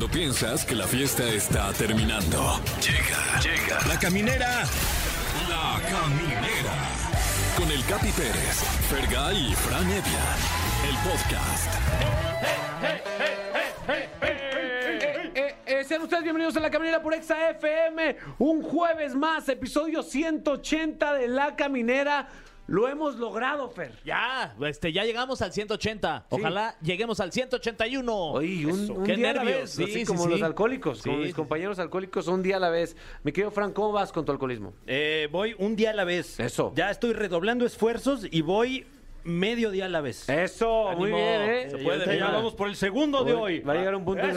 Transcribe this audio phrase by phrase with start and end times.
[0.00, 2.58] Cuando piensas que la fiesta está terminando.
[2.80, 3.86] Llega, llega.
[3.86, 4.62] La caminera.
[5.46, 6.72] La caminera.
[7.54, 10.24] Con el Capi Pérez, Fergay y Fran Evia.
[10.88, 11.74] El podcast.
[15.34, 18.16] Eh, eh, sean ustedes bienvenidos a La Caminera por Exa FM.
[18.38, 22.26] Un jueves más, episodio 180 de La Caminera.
[22.70, 23.92] Lo hemos logrado, Fer.
[24.04, 26.26] Ya, este, ya llegamos al 180.
[26.30, 28.14] Ojalá lleguemos al 181.
[28.30, 29.60] Oye, un, un qué día a la nervios.
[29.62, 30.30] vez, Sí, así sí, como sí.
[30.30, 32.96] los alcohólicos, como mis compañeros alcohólicos, un día a la vez.
[33.24, 34.72] Mi querido Frank, ¿cómo vas con tu alcoholismo?
[34.86, 36.38] Eh, voy un día a la vez.
[36.38, 36.72] Eso.
[36.76, 38.86] Ya estoy redoblando esfuerzos y voy
[39.24, 40.28] medio día a la vez.
[40.28, 41.16] Eso, muy Ánimo.
[41.16, 41.68] bien, ¿eh?
[41.70, 43.60] Se puede, ya vamos por el segundo de hoy.
[43.60, 44.32] Va a llegar un punto de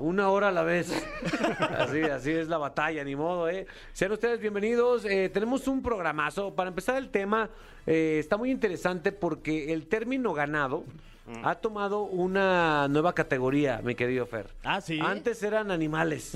[0.00, 0.90] una hora a la vez.
[1.78, 3.66] así, así es la batalla, ni modo, ¿eh?
[3.92, 5.04] Sean ustedes bienvenidos.
[5.04, 6.54] Eh, tenemos un programazo.
[6.54, 7.50] Para empezar el tema,
[7.86, 10.84] eh, está muy interesante porque el término ganado
[11.26, 11.46] Mm.
[11.46, 14.46] ha tomado una nueva categoría, mi querido Fer.
[14.62, 15.00] Ah, ¿sí?
[15.02, 16.34] Antes eran animales.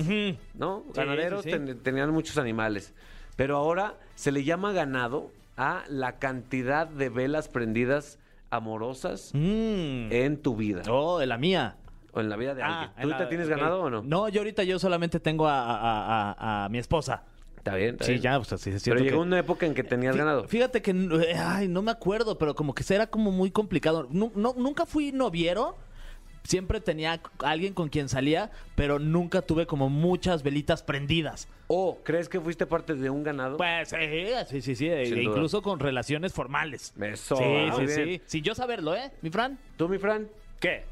[0.55, 0.83] ¿no?
[0.87, 1.57] Sí, Ganaderos sí, sí.
[1.59, 2.91] ten- tenían muchos animales.
[3.35, 5.29] Pero ahora se le llama ganado
[5.61, 8.17] a la cantidad de velas prendidas
[8.49, 10.11] amorosas Mm.
[10.11, 11.75] en tu vida Oh, de la mía.
[12.13, 12.91] o en la vida de Ah, alguien.
[12.97, 14.01] en ¿Tú te tienes ganado o no?
[14.01, 17.23] No, yo ahorita yo solamente tengo a, a- a- a mi esposa.
[17.57, 18.21] Está bien, está Sí, bien.
[18.23, 20.47] ya, pues así es Pero llegó que- una época en que tenías Fí- ganado.
[20.47, 24.07] Fíjate que, eh, ay, no me acuerdo, pero como que era como muy complicado.
[24.09, 25.75] No- nunca fui noviero.
[26.43, 31.47] Siempre tenía alguien con quien salía, pero nunca tuve como muchas velitas prendidas.
[31.67, 33.57] ¿O crees que fuiste parte de un ganado?
[33.57, 36.93] Pues eh, sí, sí, sí, e- incluso con relaciones formales.
[36.99, 38.19] Eso, Sí, muy sí, bien.
[38.19, 38.21] sí.
[38.25, 39.59] Sin yo saberlo, ¿eh, mi Fran?
[39.77, 40.27] ¿Tú, mi Fran?
[40.59, 40.83] ¿Qué?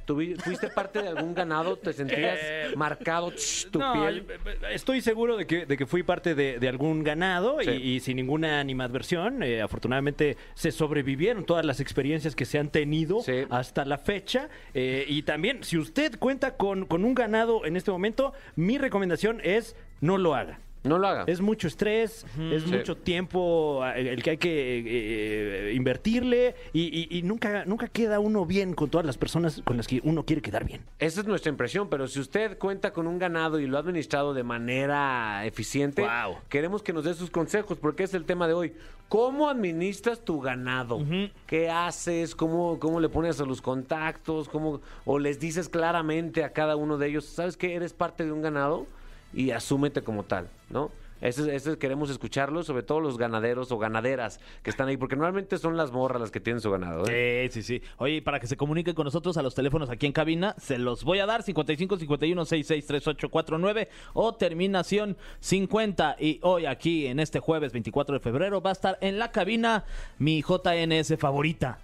[0.43, 1.75] ¿Fuiste parte de algún ganado?
[1.77, 4.25] ¿Te sentías Eh, marcado tsh, tu No, piel?
[4.25, 8.15] yo- estoy seguro de que, de que fui parte de, de algún ganado y- sin
[8.15, 9.43] ninguna animadversión.
[9.43, 13.43] Eh, afortunadamente se sobrevivieron todas las experiencias que se han tenido Sí.
[13.49, 14.49] hasta la fecha.
[14.73, 19.41] Eh, y también, si usted cuenta con, con un ganado en este momento, mi recomendación
[19.43, 20.59] es no lo haga.
[20.87, 21.23] No lo haga.
[21.27, 22.71] Es mucho estrés, es Sí.
[22.71, 28.19] mucho tiempo eh, el que hay que eh, invertirle y, y- y nunca, nunca queda
[28.19, 30.81] uno bien con todas las personas con las que uno quiere quedar bien.
[30.99, 34.33] Esa es nuestra impresión, pero si usted cuenta con un ganado y lo ha administrado
[34.33, 36.05] de manera eficiente,
[36.49, 38.73] queremos que nos dé sus consejos, porque es el tema de hoy.
[39.09, 40.99] ¿Cómo administras tu ganado?
[41.45, 42.35] ¿Qué haces?
[42.35, 44.49] ¿Cómo, ¿Cómo le pones a los contactos?
[44.49, 48.33] ¿Cómo, ¿O les dices claramente a cada uno de ellos, sabes que eres parte de
[48.33, 48.85] un ganado?
[49.33, 50.91] Y asúmete como tal, ¿no?
[51.19, 55.57] Ese, ese queremos escucharlo, sobre todo los ganaderos o ganaderas que están ahí, porque normalmente
[55.57, 57.05] son las morras las que tienen su ganado.
[57.07, 57.49] ¿eh?
[57.51, 57.87] Sí, sí, sí.
[57.97, 61.03] Oye, para que se comuniquen con nosotros a los teléfonos aquí en cabina, se los
[61.03, 66.17] voy a dar 55 51 66 38 49 o terminación 50.
[66.19, 69.85] Y hoy aquí en este jueves 24 de febrero va a estar en la cabina
[70.19, 71.79] mi JNS favorita.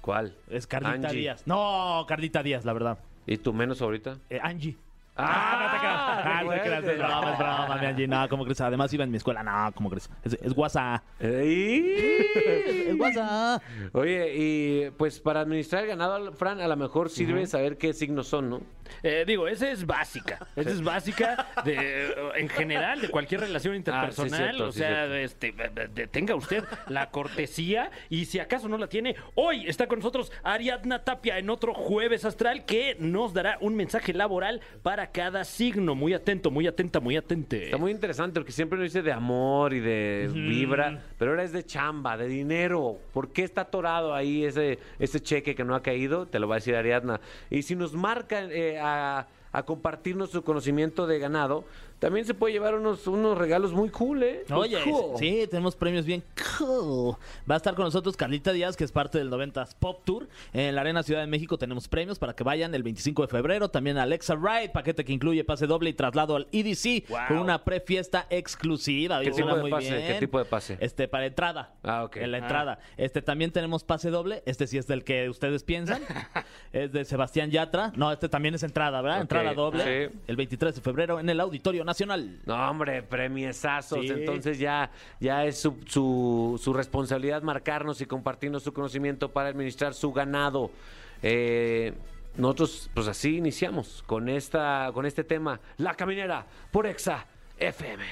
[0.00, 0.34] ¿Cuál?
[0.48, 1.20] Es Carlita Angie.
[1.20, 1.42] Díaz.
[1.46, 2.98] No, Carlita Díaz, la verdad.
[3.26, 4.16] ¿Y tú menos ahorita?
[4.30, 4.76] Eh, Angie.
[5.18, 6.22] Ah, no te creas.
[6.22, 6.84] qué Ah, no te creas.
[6.84, 8.06] es broma, mi Angie.
[8.08, 8.60] No, ¿cómo crees?
[8.60, 9.42] Además iba en mi escuela.
[9.42, 10.08] No, ¿cómo crees?
[10.24, 11.02] Es, es WhatsApp.
[11.20, 12.24] ¡Ey!
[12.88, 13.62] Es WhatsApp.
[13.92, 18.28] Oye, y pues para administrar el ganado, Fran, a lo mejor sirve saber qué signos
[18.28, 18.60] son, ¿no?
[19.02, 20.46] Eh, digo, esa es básica.
[20.56, 24.32] Esa es básica de, en general de cualquier relación interpersonal.
[24.32, 28.68] Ah, sí, cierto, o sí, sea, este, de- tenga usted la cortesía y si acaso
[28.68, 33.34] no la tiene, hoy está con nosotros Ariadna Tapia en otro jueves astral que nos
[33.34, 35.94] dará un mensaje laboral para cada signo.
[35.94, 37.66] Muy atento, muy atenta, muy atente.
[37.66, 41.52] Está muy interesante porque siempre nos dice de amor y de vibra, pero ahora es
[41.52, 42.98] de chamba, de dinero.
[43.12, 46.26] ¿Por qué está atorado ahí ese, ese cheque que no ha caído?
[46.26, 47.20] Te lo va a decir Ariadna.
[47.50, 51.64] Y si nos marca eh, a, a compartirnos su conocimiento de ganado,
[51.98, 54.44] también se puede llevar unos, unos regalos muy cool, ¿eh?
[54.50, 55.18] Oye, cool.
[55.18, 56.22] sí, tenemos premios bien
[56.58, 57.16] cool.
[57.50, 60.28] Va a estar con nosotros Carlita Díaz, que es parte del 90s Pop Tour.
[60.52, 63.68] En la Arena Ciudad de México tenemos premios para que vayan el 25 de febrero.
[63.70, 67.18] También Alexa Ride, paquete que incluye pase doble y traslado al EDC Wow.
[67.28, 69.20] con una prefiesta exclusiva.
[69.20, 69.96] ¿Qué tipo de muy pase?
[69.96, 70.06] bien.
[70.06, 70.76] ¿Qué tipo de pase?
[70.80, 71.72] Este, para entrada.
[71.82, 72.16] Ah, ok.
[72.16, 72.40] En la Ah.
[72.40, 72.78] entrada.
[72.96, 74.42] Este, también tenemos pase doble.
[74.46, 76.02] Este sí es del que ustedes piensan.
[76.72, 77.92] es de Sebastián Yatra.
[77.96, 79.20] No, este también es entrada, ¿verdad?
[79.20, 80.08] Entrada doble.
[80.10, 80.18] sí.
[80.26, 82.40] El 23 de febrero en el Auditorio Nacional.
[82.44, 84.00] No, hombre, premiesazos.
[84.00, 84.12] Sí.
[84.12, 84.90] Entonces ya,
[85.20, 90.70] ya es su, su, su responsabilidad marcarnos y compartirnos su conocimiento para administrar su ganado.
[91.22, 91.94] Eh,
[92.36, 95.60] nosotros, pues así iniciamos con, esta, con este tema.
[95.78, 97.26] La caminera por Exa
[97.58, 98.04] FM.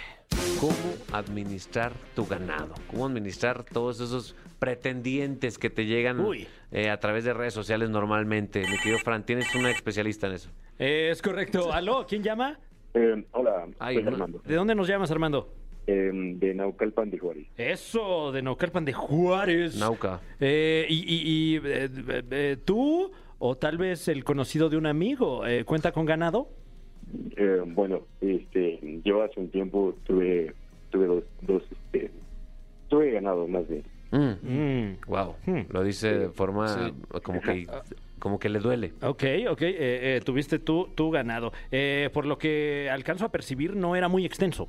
[0.59, 0.75] ¿Cómo
[1.13, 2.75] administrar tu ganado?
[2.91, 6.27] ¿Cómo administrar todos esos pretendientes que te llegan
[6.73, 8.67] eh, a través de redes sociales normalmente?
[8.67, 10.51] Mi querido Fran, tienes una especialista en eso.
[10.79, 11.73] Eh, es correcto.
[11.75, 12.07] ¿Aló?
[12.09, 12.59] ¿Quién llama?
[12.97, 14.07] Eh, hola, Ay, soy.
[14.07, 15.49] Armando, ¿De dónde nos llamas, Armando?
[15.87, 17.47] eh, de Naucalpan de Juárez.
[17.57, 19.77] Eso, de Naucalpan de Juárez.
[19.79, 20.21] Nauca.
[20.41, 21.89] Eh, y y- y, eh,
[22.31, 26.49] eh, tú, o tal vez el conocido de un amigo, eh, ¿cuenta con ganado?
[27.37, 30.53] Eh, bueno, este, yo hace un tiempo tuve,
[30.91, 32.11] tuve dos, dos este,
[32.89, 33.85] tuve ganado más bien.
[34.11, 34.49] Mm.
[34.49, 34.97] Mm.
[35.07, 35.37] Wow.
[35.47, 35.61] Hmm.
[35.71, 36.93] Lo dice de forma
[37.23, 37.67] como que
[38.27, 38.93] como que le duele.
[39.03, 39.77] Ok, ok, eh,
[40.17, 41.53] eh, tuviste tú, tú ganado.
[41.71, 44.67] Eh, por lo que alcanzo a percibir, no era muy extenso.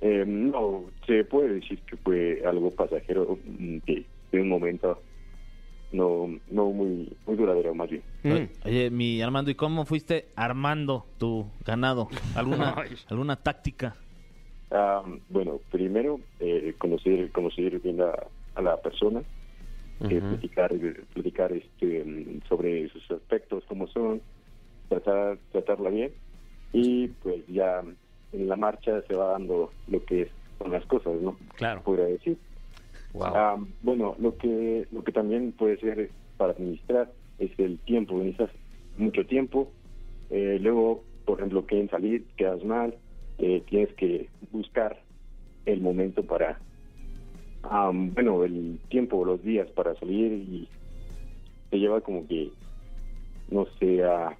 [0.00, 4.98] Eh, no, se puede decir que fue algo pasajero mm, de, de un momento,
[5.92, 8.02] no, no muy, muy duradero más bien.
[8.22, 8.66] Mm.
[8.66, 12.08] Oye, mi Armando, ¿y cómo fuiste armando tu ganado?
[12.34, 12.74] ¿Alguna,
[13.10, 13.94] alguna táctica?
[14.70, 18.14] Ah, bueno, primero eh, conocer, conocer bien a,
[18.54, 19.22] a la persona,
[20.00, 20.28] eh, Ujú.
[20.28, 20.72] platicar,
[21.12, 24.22] platicar este, mm, sobre sus aspectos, cómo son,
[24.88, 26.12] tratar, tratarla bien
[26.72, 27.82] y pues ya
[28.32, 31.38] en la marcha se va dando lo que son las cosas, ¿no?
[31.56, 31.82] Claro.
[31.82, 32.38] Podría decir.
[33.12, 33.32] Wow.
[33.34, 38.14] Ah, bueno, lo que lo que también puede ser para administrar es el tiempo.
[38.18, 38.50] Necesitas
[38.96, 39.72] mucho tiempo.
[40.30, 42.98] Eh, luego, por ejemplo, quieren salir, quedas mal.
[43.38, 45.00] eh, tienes que buscar
[45.66, 46.60] el momento para,
[47.70, 50.68] ah, bueno, el tiempo, los días para salir y
[51.70, 52.50] te lleva como que,
[53.50, 54.36] no sé, a,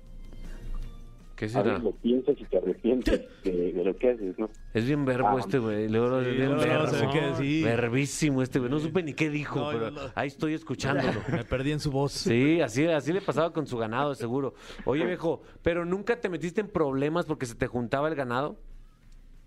[1.36, 1.72] ¿Qué a será?
[1.74, 4.48] ver, lo piensas y te arrepientes de, de lo que haces, ¿no?
[4.72, 5.88] Es bien verbo Ah, este güey.
[5.88, 6.86] Luego es bien luego verbo.
[6.86, 7.62] se ve que sí.
[7.64, 8.70] Verbísimo este güey.
[8.70, 10.00] No supe ni qué dijo, No, pero no.
[10.14, 11.12] ahí estoy escuchándolo.
[11.32, 12.12] Me perdí en su voz.
[12.12, 14.54] Sí, así, así le pasaba con su ganado, seguro.
[14.84, 18.56] Oye, viejo, ¿pero nunca te metiste en problemas porque se te juntaba el ganado?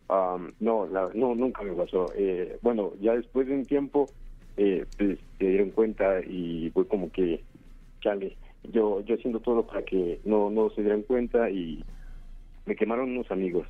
[0.09, 2.11] Am, no, la- no, nunca me pasó.
[2.15, 4.09] Eh, bueno, ya después de un tiempo
[4.55, 7.43] eh, pues, se dieron cuenta y fue como que,
[8.01, 11.83] chale, yo, yo haciendo todo para que no, no se dieran cuenta y
[12.65, 13.67] me quemaron unos amigos.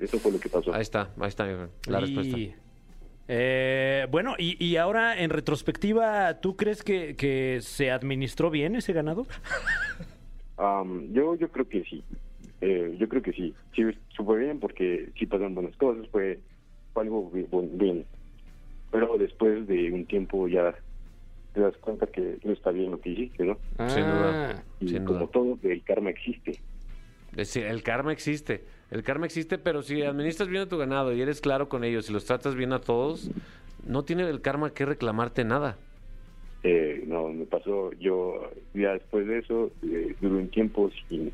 [0.00, 0.72] Eso fue lo que pasó.
[0.74, 2.36] Ahí está, ahí está la Y, respuesta.
[3.28, 8.92] eh, bueno, y, y ahora en retrospectiva, ¿tú crees que, que se administró bien ese
[8.92, 9.26] ganado?
[10.56, 12.02] Am, yo, yo creo que sí.
[12.60, 13.54] Eh, yo creo que sí.
[13.74, 16.38] Sí, supo bien porque sí pasaron buenas cosas, fue,
[16.92, 18.04] fue algo bien.
[18.90, 20.74] Pero después de un tiempo ya
[21.54, 23.56] te das cuenta que no está bien lo que hiciste, ¿no?
[23.88, 24.50] Sin duda.
[24.50, 25.30] Ah, Y Sin como duda.
[25.32, 26.52] todo, el karma existe.
[27.32, 28.64] Es decir, el karma existe.
[28.90, 32.10] El karma existe, pero si administras bien a tu ganado y eres claro con ellos
[32.10, 33.30] y los tratas bien a todos,
[33.86, 35.76] no tiene el karma que reclamarte nada.
[36.64, 41.32] Eh, no, me pasó, yo ya después de eso, eh, duré un tiempo sin,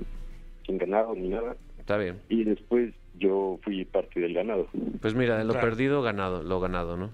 [0.67, 2.17] sin ganado ni nada, Está bien.
[2.29, 4.69] y después yo fui parte del ganado.
[5.01, 5.69] Pues mira, de lo Claro.
[5.69, 7.11] perdido, ganado, lo ganado, ¿no?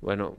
[0.00, 0.36] Bueno,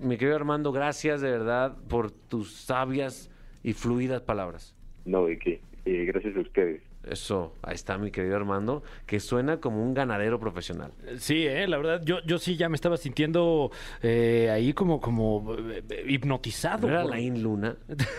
[0.00, 3.30] mi querido Armando, gracias de verdad por tus sabias
[3.64, 4.76] y fluidas palabras.
[5.04, 6.82] No, de que, eh, gracias a ustedes.
[7.04, 10.92] Eso, ahí está mi querido Armando, que suena como un ganadero profesional.
[11.18, 13.70] Sí, eh, la verdad, yo, yo sí ya me estaba sintiendo
[14.02, 16.86] eh, ahí como, como eh, hipnotizado.
[16.86, 17.76] ¿No era por- Laín Luna?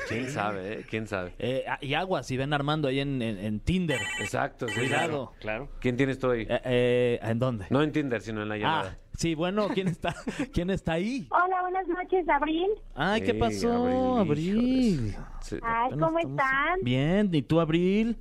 [0.08, 0.86] ¿Quién sabe, eh?
[0.90, 1.34] ¿Quién sabe?
[1.40, 4.00] Eh, ah, y aguas, si ven Armando ahí en, en- en Tinder.
[4.22, 4.76] Exacto, sí.
[4.80, 5.34] Cuidado.
[5.40, 5.70] Claro.
[5.82, 6.48] ¿Quién tienes tú ahí?
[6.50, 7.66] Eh, eh, ¿En dónde?
[7.70, 8.98] No en Tinder, sino en la ah, llamada.
[9.14, 10.16] sí, bueno, ¿quién está,
[10.54, 11.28] ¿quién está ahí?
[11.30, 12.70] Hola, buenas noches, Abril.
[12.96, 15.16] Ay, ¿qué pasó, Abril, Abril?
[15.42, 15.58] Sí.
[15.62, 16.80] Ay, ¿cómo están?
[16.82, 18.18] Bien, ¿y tú, Abril?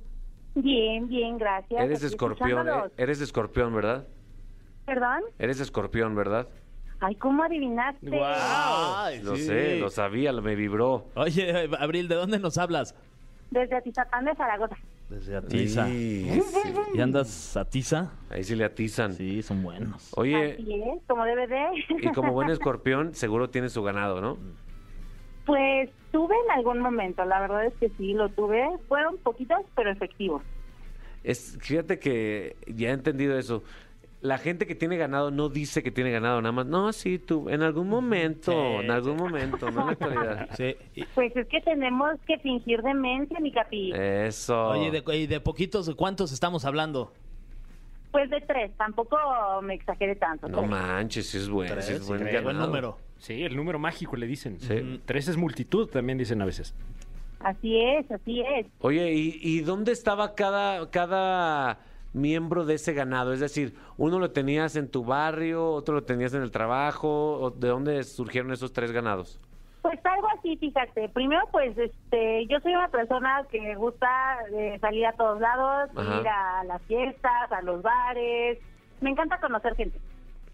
[0.61, 1.81] Bien, bien, gracias.
[1.81, 4.07] Eres Aquí escorpión, eh, eres escorpión, ¿verdad?
[4.85, 5.21] ¿Perdón?
[5.37, 6.47] Eres escorpión, ¿verdad?
[6.99, 8.09] Ay, ¿cómo adivinaste?
[8.21, 9.43] Ay, Lo sí.
[9.43, 11.05] sé, lo sabía, lo- me vibró.
[11.15, 12.93] Oye, Abril, ¿de dónde nos hablas?
[13.51, 14.75] Desde Atizapán de Zaragoza.
[15.09, 15.87] Desde Atiza.
[15.87, 16.73] Sí, sí.
[16.93, 18.11] ¿Y andas a Tiza?
[18.29, 19.13] Ahí sí le atizan.
[19.13, 20.11] Sí, son buenos.
[20.15, 21.65] Oye, Así es, como debe de.
[22.01, 24.37] y como buen escorpión, seguro tiene su ganado, ¿no?
[25.49, 28.69] Pues tuve en algún momento, la verdad es que sí, lo tuve.
[28.87, 30.43] Fueron poquitos, pero efectivos.
[31.23, 33.63] Es, fíjate que ya he entendido eso.
[34.21, 36.67] La gente que tiene ganado no dice que tiene ganado, nada más.
[36.67, 40.49] No, sí, tú, en algún momento, Sí, en algún momento, no en la actualidad.
[40.55, 40.75] Sí.
[41.15, 43.91] Pues es que tenemos que fingir demencia, mi capi.
[43.91, 44.67] Eso.
[44.67, 47.11] Oye, de, y de poquitos, ¿de cuántos estamos hablando?
[48.11, 49.17] Pues de tres, tampoco
[49.63, 50.47] me exageré tanto.
[50.47, 50.69] No tres.
[50.69, 53.08] manches, sí es buen, sí es buen, Qué buen número.
[53.19, 54.59] Sí, el número mágico le dicen.
[54.59, 54.73] Sí.
[54.73, 56.73] Mm, Tres es multitud, también dicen a veces.
[57.39, 58.65] Así es, así es.
[58.79, 61.79] Oye, ¿y, y dónde estaba cada, cada
[62.13, 63.33] miembro de ese ganado?
[63.33, 67.39] Es decir, uno lo tenías en tu barrio, otro lo tenías en el trabajo.
[67.39, 69.39] ¿o ¿De dónde surgieron esos tres ganados?
[69.81, 71.07] Pues algo así, fíjate.
[71.09, 75.89] Primero, pues, este, yo soy una persona que me gusta eh, salir a todos lados,
[75.95, 76.19] Ajá.
[76.19, 78.59] ir a las fiestas, a los bares.
[78.99, 79.97] Me encanta conocer gente.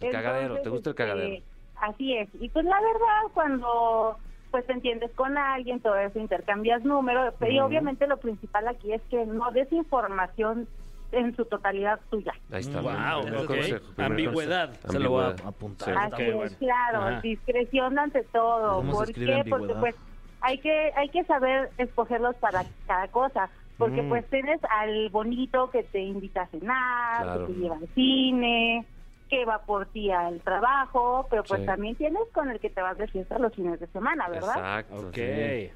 [0.01, 1.43] El cagadero, ¿te gusta el este, cagadero?
[1.81, 2.29] Así es.
[2.39, 4.17] Y pues la verdad, cuando
[4.51, 7.67] pues te entiendes con alguien, todo eso, intercambias números, pero y Ujú.
[7.67, 10.67] obviamente lo principal aquí es que no des información
[11.11, 12.33] en su totalidad tuya.
[12.51, 12.79] Ahí está.
[12.81, 13.47] Guau, primer ok.
[13.47, 14.67] consejo, Ambigüedad.
[14.69, 14.91] consejo.
[14.93, 15.87] Se lo voy a apuntar.
[15.93, 15.93] Sí.
[15.99, 16.55] Así ok, es, bueno.
[16.59, 17.21] claro, Ajá.
[17.21, 18.77] discreción ante todo.
[18.77, 19.43] ¿Cómo se ¿Por qué?
[19.49, 19.95] Porque pues
[20.41, 23.49] hay que hay que saber escogerlos para cada cosa.
[23.77, 24.07] porque Mm.
[24.07, 27.47] pues tienes al bonito que te invita a cenar, Claro.
[27.47, 28.85] que te lleva al cine,
[29.29, 31.65] que va por ti al trabajo, pero pues Sí.
[31.65, 34.55] también tienes con el que te vas de fiesta los fines de semana, ¿verdad?
[34.57, 35.07] Exacto.
[35.07, 35.15] Ok.
[35.15, 35.71] sí.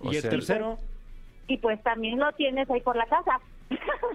[0.00, 0.78] O ¿Y el sea, tercero?
[1.46, 3.40] Y pues también lo tienes ahí por la casa.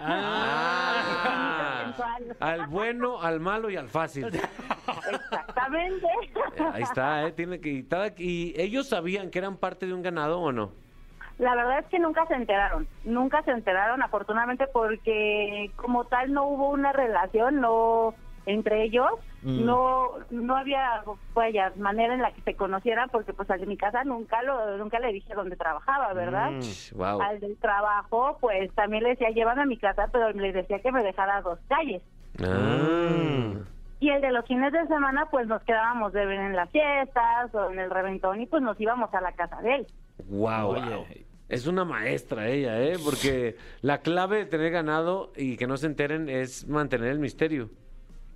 [0.00, 2.36] Ah, Sensual.
[2.40, 4.26] al bueno, al malo y al fácil.
[4.26, 6.06] Exactamente.
[6.72, 7.32] Ahí está, ¿eh?
[7.32, 7.84] Tiene que,
[8.18, 10.72] y ellos sabían que eran parte de un ganado o no?
[11.38, 16.46] La verdad es que nunca se enteraron, nunca se enteraron afortunadamente porque como tal no
[16.46, 18.14] hubo una relación no
[18.46, 19.10] entre ellos,
[19.42, 19.66] Mm.
[19.66, 21.02] no no había
[21.34, 24.78] vaya, manera en la que se conocieran porque pues al de mi casa nunca lo
[24.78, 26.50] nunca le dije dónde trabajaba, ¿verdad?
[26.52, 26.96] Mm.
[26.96, 27.20] Wow.
[27.20, 30.90] Al del trabajo pues también le decía llévame a mi casa, pero le decía que
[30.92, 32.00] me dejara a dos calles.
[32.42, 33.52] Ah.
[34.00, 37.54] Y el de los fines de semana pues nos quedábamos de ver en las fiestas
[37.54, 39.86] o en el reventón y pues nos íbamos a la casa de él.
[40.28, 40.68] Wow.
[40.70, 41.26] Oye.
[41.50, 42.94] Es una maestra ella, ¿eh?
[43.04, 47.68] Porque la clave de tener ganado y que no se enteren es mantener el misterio.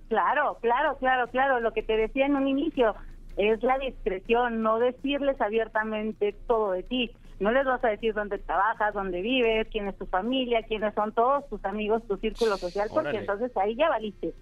[0.09, 1.59] Claro, claro, claro, claro.
[1.59, 2.95] Lo que te decía en un inicio
[3.37, 7.11] es la discreción, no decirles abiertamente todo de ti.
[7.39, 11.13] No les vas a decir dónde trabajas, dónde vives, quién es tu familia, quiénes son
[11.13, 13.19] todos tus amigos, tu círculo social, porque Órale.
[13.19, 14.33] entonces ahí ya valiste.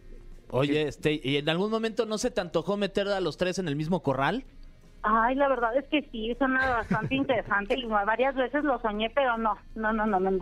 [0.49, 3.67] Oye, este, ¿y en algún momento no se te antojó meter a los tres en
[3.67, 4.45] el mismo corral?
[5.03, 9.37] Ay, la verdad es que sí, suena bastante interesante y varias veces lo soñé, pero
[9.37, 10.39] no, no, no, no, no.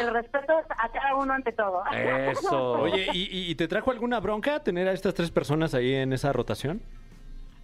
[0.00, 1.82] El respeto a cada uno ante todo.
[1.92, 2.72] Eso.
[2.80, 6.80] Oye, ¿y, te trajo alguna bronca tener a estas tres personas ahí en esa rotación?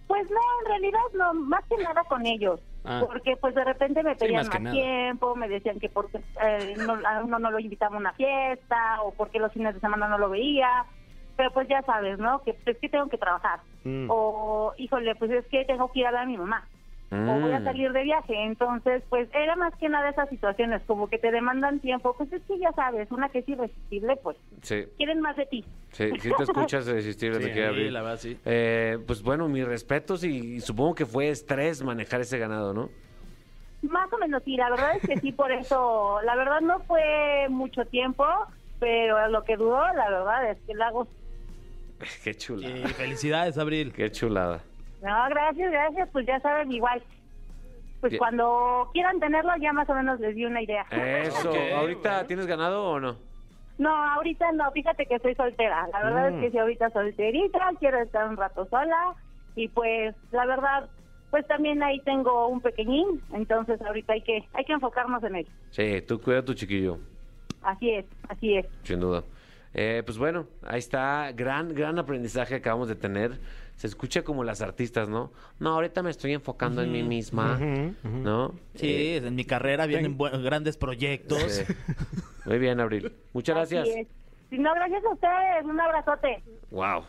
[0.07, 2.59] Pues no, en realidad no, más que nada con ellos.
[2.85, 3.01] Ah.
[3.05, 6.99] Porque pues de repente me Sí, pedían más tiempo, me decían que porque eh, no,
[7.07, 10.17] a uno no lo invitaba a una fiesta o porque los fines de semana no
[10.17, 10.85] lo veía.
[11.35, 12.43] Pero pues ya sabes, ¿no?
[12.43, 13.61] Que es que tengo que trabajar.
[13.83, 14.07] Mm.
[14.09, 16.67] O, híjole, pues es que tengo que ir a ver a mi mamá.
[17.27, 17.63] O voy a Mm.
[17.63, 18.33] salir de viaje.
[18.43, 22.15] Entonces, pues era más que nada esas situaciones, como que te demandan tiempo.
[22.17, 25.65] Pues es que ya sabes, una que es irresistible, pues Sí, quieren más de ti.
[25.91, 27.91] sí, sí te escuchas resistir Sí, de que abrir.
[27.91, 28.37] la verdad, sí.
[28.45, 32.89] Eh, pues bueno, mis respetos y, y supongo que fue estrés manejar ese ganado, ¿no?
[33.83, 37.47] Más o menos, sí, la verdad es que sí, por eso, la verdad no fue
[37.49, 38.25] mucho tiempo,
[38.79, 41.07] pero lo que duró, la verdad es que la hago.
[42.23, 42.77] Qué chulada.
[42.77, 43.91] Y felicidades, Abril.
[43.93, 44.63] Qué chulada.
[45.03, 47.03] No, gracias, gracias, pues ya saben, igual.
[47.99, 48.19] Pues Bien.
[48.19, 50.85] cuando quieran tenerlo, ya más o menos les di una idea.
[50.91, 52.27] Eso, ¿ahorita bueno.
[52.27, 53.17] tienes ganado o no?
[53.77, 55.87] No, ahorita no, fíjate que estoy soltera.
[55.91, 56.35] La verdad Mm.
[56.35, 59.15] es que sí, ahorita solterita, quiero estar un rato sola.
[59.55, 60.89] Y pues, la verdad,
[61.29, 65.49] pues también ahí tengo un pequeñín, entonces ahorita hay que, hay que enfocarnos en él.
[65.69, 66.99] Sí, tú cuida a tu chiquillo,
[67.61, 68.65] Así es, así es.
[68.83, 69.23] sin duda.
[69.73, 73.39] Eh, pues bueno, ahí está, gran, gran aprendizaje que acabamos de tener.
[73.75, 75.31] Se escucha como las artistas, ¿no?
[75.59, 77.59] No, ahorita me estoy enfocando en mí misma.
[78.03, 78.53] ¿no?
[78.75, 81.41] Sí, en mi carrera vienen grandes proyectos.
[81.51, 81.73] Sí.
[82.45, 83.13] Muy bien, Abril.
[83.33, 83.87] Muchas gracias.
[83.87, 84.07] Es.
[84.49, 86.43] Si no, gracias a ustedes, un abrazote.
[86.69, 87.03] Wow.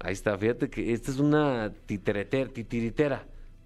[0.00, 3.24] Ahí está, fíjate que esta es una titiritera.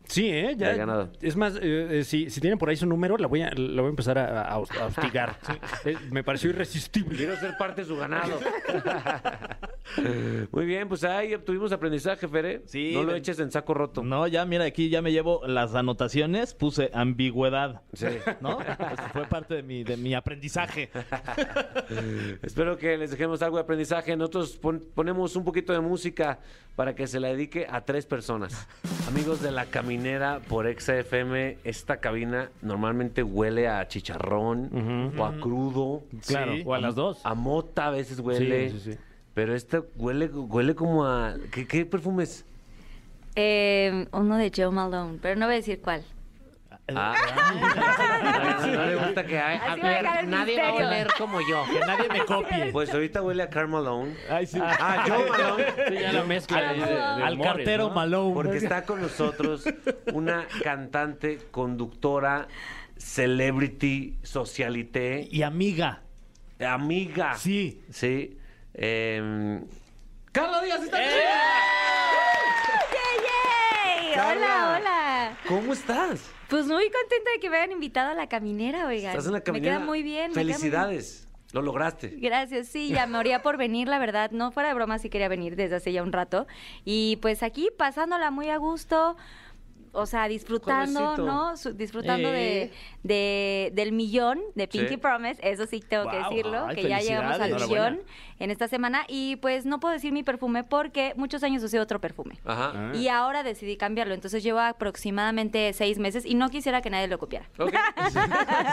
[0.08, 0.54] Sí, ¿eh?
[0.56, 1.10] Ya, Ya he ganado.
[1.22, 3.82] Es más, eh, eh, si, si tienen por ahí su número, la voy a, la
[3.82, 5.36] voy a empezar a, a- a hostigar.
[5.84, 7.16] Eh, me pareció irresistible.
[7.16, 8.36] Quiero ser parte de su ganado.
[10.52, 12.62] Muy bien, pues ahí obtuvimos aprendizaje, Fere.
[12.66, 14.02] Sí, No lo eches en saco roto.
[14.02, 17.82] No, ya mira, aquí ya me llevo las anotaciones, puse ambigüedad.
[17.92, 18.06] Sí.
[18.40, 18.60] ¿No?
[18.60, 20.90] Eso fue parte de mi, de mi aprendizaje.
[22.42, 24.16] Espero que les dejemos algo de aprendizaje.
[24.16, 26.38] Nosotros pon- ponemos un poquito de música
[26.76, 28.66] para que se la dedique a tres personas.
[29.08, 36.02] Amigos de la caminera por XFM, esta cabina normalmente huele a chicharrón o a crudo.
[36.26, 36.62] Claro, Sí.
[36.64, 37.20] o a las dos.
[37.24, 38.70] A mota a veces huele.
[38.70, 38.98] Sí, sí, sí.
[39.34, 41.34] Pero esta huele, huele como a.
[41.50, 42.44] ¿Qué, qué perfume es?
[43.34, 46.02] Eh, uno de Joe Malone, pero no voy a decir cuál.
[46.94, 47.14] Ah,
[48.66, 49.56] no, no le gusta que hay.
[49.56, 51.06] Así va a dejar el misterio.
[51.16, 51.64] como yo.
[51.72, 52.70] Que nadie me copie.
[52.72, 54.14] Pues ahorita huele a Karl Malone.
[54.28, 54.58] Ay, sí.
[54.60, 55.64] Ah, Joe Malone.
[55.88, 56.58] Sí, ya la mezcla.
[56.70, 57.94] Ahí de- de Al humores, cartero ¿no?
[57.94, 58.34] Malone.
[58.34, 59.64] Porque está con nosotros
[60.12, 62.48] una cantante, conductora,
[62.96, 66.02] celebrity, socialité, Y amiga.
[66.60, 67.34] amiga.
[67.36, 67.82] Sí.
[67.90, 68.38] Sí.
[68.74, 69.64] em,
[70.32, 71.06] Carla Díaz está aquí.
[72.92, 74.14] ¡Yay, yay!
[74.14, 74.46] Carla.
[74.46, 74.91] Hola, hola.
[75.48, 76.30] ¿Cómo estás?
[76.48, 79.10] Pues muy contenta de que me hayan invitado a la caminera, oigan.
[79.10, 79.74] Estás en la caminera.
[79.74, 80.26] Me queda muy bien.
[80.28, 80.34] muy.
[80.34, 81.28] Felicidades.
[81.52, 82.08] Lo lograste.
[82.18, 84.30] Gracias, sí, ya me moría por venir, la verdad.
[84.30, 86.46] No fuera de broma, sí quería venir desde hace ya un rato.
[86.84, 89.16] Y pues aquí pasándola muy a gusto.
[89.94, 91.26] o sea, disfrutando, Jovencito.
[91.26, 91.56] ¿no?
[91.58, 92.32] Su- disfrutando Eh.
[92.32, 92.72] de,
[93.02, 94.96] de- del millón de Pinky Sí.
[94.96, 98.00] Promise, eso sí tengo que decirlo, ay, que ya llegamos al millón
[98.38, 102.00] en esta semana y pues no puedo decir mi perfume porque muchos años usé otro
[102.00, 102.38] perfume.
[102.44, 102.72] Ajá.
[102.74, 102.92] Ah.
[102.94, 107.18] Y ahora decidí cambiarlo, entonces llevo aproximadamente seis meses y no quisiera que nadie lo
[107.18, 107.46] copiara.
[107.58, 107.72] Ok.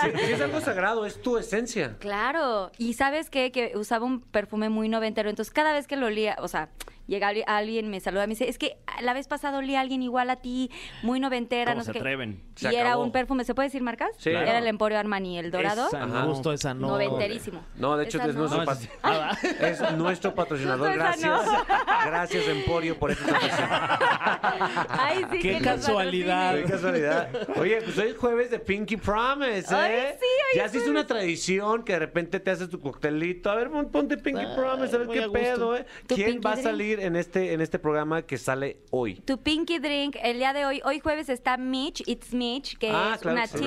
[0.01, 1.97] Sí, sí, es algo sagrado, es tu esencia.
[1.99, 3.51] Claro, y sabes qué?
[3.51, 6.69] que usaba un perfume muy noventero, entonces cada vez que lo olía, o sea,
[7.07, 10.29] llega alguien, me saluda, me dice, es que la vez pasada olía a alguien igual
[10.29, 10.69] a ti,
[11.03, 11.99] muy noventera, ¿Cómo no sé se qué.
[11.99, 12.43] atreven?
[12.55, 13.03] Y Se era acabó.
[13.03, 14.09] un perfume, ¿se puede decir marcas?
[14.19, 14.31] Sí.
[14.31, 15.87] Era el Emporio Armani, el dorado.
[15.87, 16.27] Esa no.
[16.27, 16.89] gustó esa no.
[16.89, 17.63] Noventerísimo.
[17.77, 18.41] No, de hecho Esa es, no.
[18.41, 18.89] nuestro No, pat- esa sí.
[19.03, 20.89] Ah, es nuestro patrocinador.
[20.89, 21.41] Justo esa no.
[21.41, 22.05] Gracias.
[22.05, 23.69] Gracias, Emporio, por esta transmisión.
[24.89, 26.55] Ay, sí, Qué que nos casualidad.
[26.55, 27.29] Qué casualidad.
[27.57, 29.77] Oye, pues hoy es jueves de Pinky Promise, ¿eh?
[29.77, 32.79] Ay, sí, hoy ya es se hizo una tradición que de repente te haces tu
[32.79, 33.49] coctelito.
[33.49, 35.39] A ver, pon- ponte Pinky Ay, Promise, a ver muy qué a gusto.
[35.41, 35.85] pedo, ¿eh?
[36.07, 36.67] Tu ¿Quién Pinky va a drink.
[36.67, 39.15] salir en este, en este programa que sale hoy?
[39.15, 43.11] Tu Pinky Drink, el día de hoy, hoy jueves está Mitch, It's Mitch, que Ah,
[43.15, 43.63] es claro una que sí.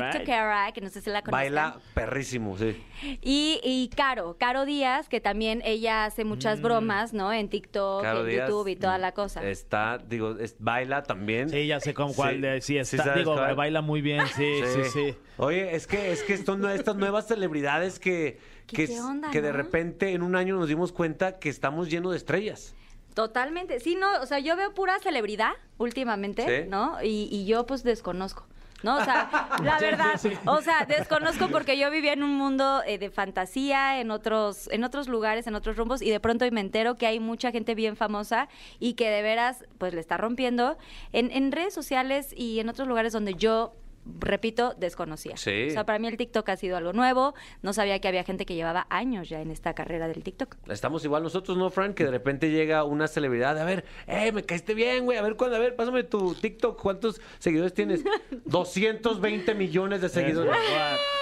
[0.74, 1.30] Que no sé si la conozcan.
[1.32, 2.76] Baila perrísimo, sí.
[3.22, 7.32] Y, y Caro, Caro Díaz, que también ella hace muchas bromas, ¿no?
[7.32, 8.04] En TikTok, Mm.
[8.04, 9.42] Caro en Díaz, YouTube y toda la cosa.
[9.48, 11.48] Está, digo, es- baila también.
[11.50, 12.40] Sí, ya sé con cuál Sí.
[12.40, 13.14] de sí Sí está.
[13.14, 13.54] Digo, cuál.
[13.54, 15.14] baila muy bien, sí, sí, sí.
[15.36, 19.30] Oye, es que es que son nue- estas nuevas celebridades que ¿Qué- que, qué onda,
[19.30, 19.56] que de no?
[19.56, 22.74] repente en un año nos dimos cuenta que estamos llenos de estrellas.
[23.14, 23.78] Totalmente.
[23.80, 26.68] Sí, no, o sea, yo veo pura celebridad últimamente, Sí.
[26.70, 26.96] ¿no?
[27.02, 28.46] Y, y yo pues desconozco.
[28.82, 28.96] ¿No?
[28.96, 29.28] O sea,
[29.62, 34.10] la verdad, o sea, desconozco porque yo vivía en un mundo eh, de fantasía, en
[34.10, 37.50] otros, en otros lugares, en otros rumbos, y de pronto me entero que hay mucha
[37.52, 38.48] gente bien famosa
[38.78, 40.76] y que de veras, pues le está rompiendo
[41.12, 43.74] en, en redes sociales y en otros lugares donde yo
[44.04, 45.36] repito, desconocía.
[45.36, 45.68] Sí.
[45.68, 47.34] O sea, para mí el TikTok ha sido algo nuevo.
[47.62, 50.56] No sabía que había gente que llevaba años ya en esta carrera del TikTok.
[50.68, 51.94] Estamos igual nosotros, ¿no, Frank?
[51.94, 55.36] Que de repente llega una celebridad, a ver, eh, me caíste bien, güey, a ver
[55.36, 58.02] cuándo, a ver, pásame tu TikTok, ¿cuántos seguidores tienes?
[58.44, 60.54] 220 millones de seguidores.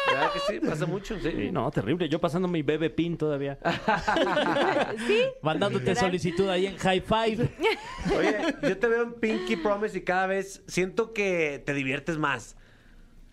[0.07, 0.61] ¿Verdad que sí?
[0.61, 1.31] Pasa mucho, sí.
[1.31, 2.09] Sí, no, terrible.
[2.09, 3.59] Yo pasando mi bebé pin todavía.
[5.07, 5.23] ¿Sí?
[5.43, 7.49] Mandándote solicitud ahí en High Five.
[8.17, 12.57] Oye, yo te veo en Pinky Promise y cada vez siento que te diviertes más.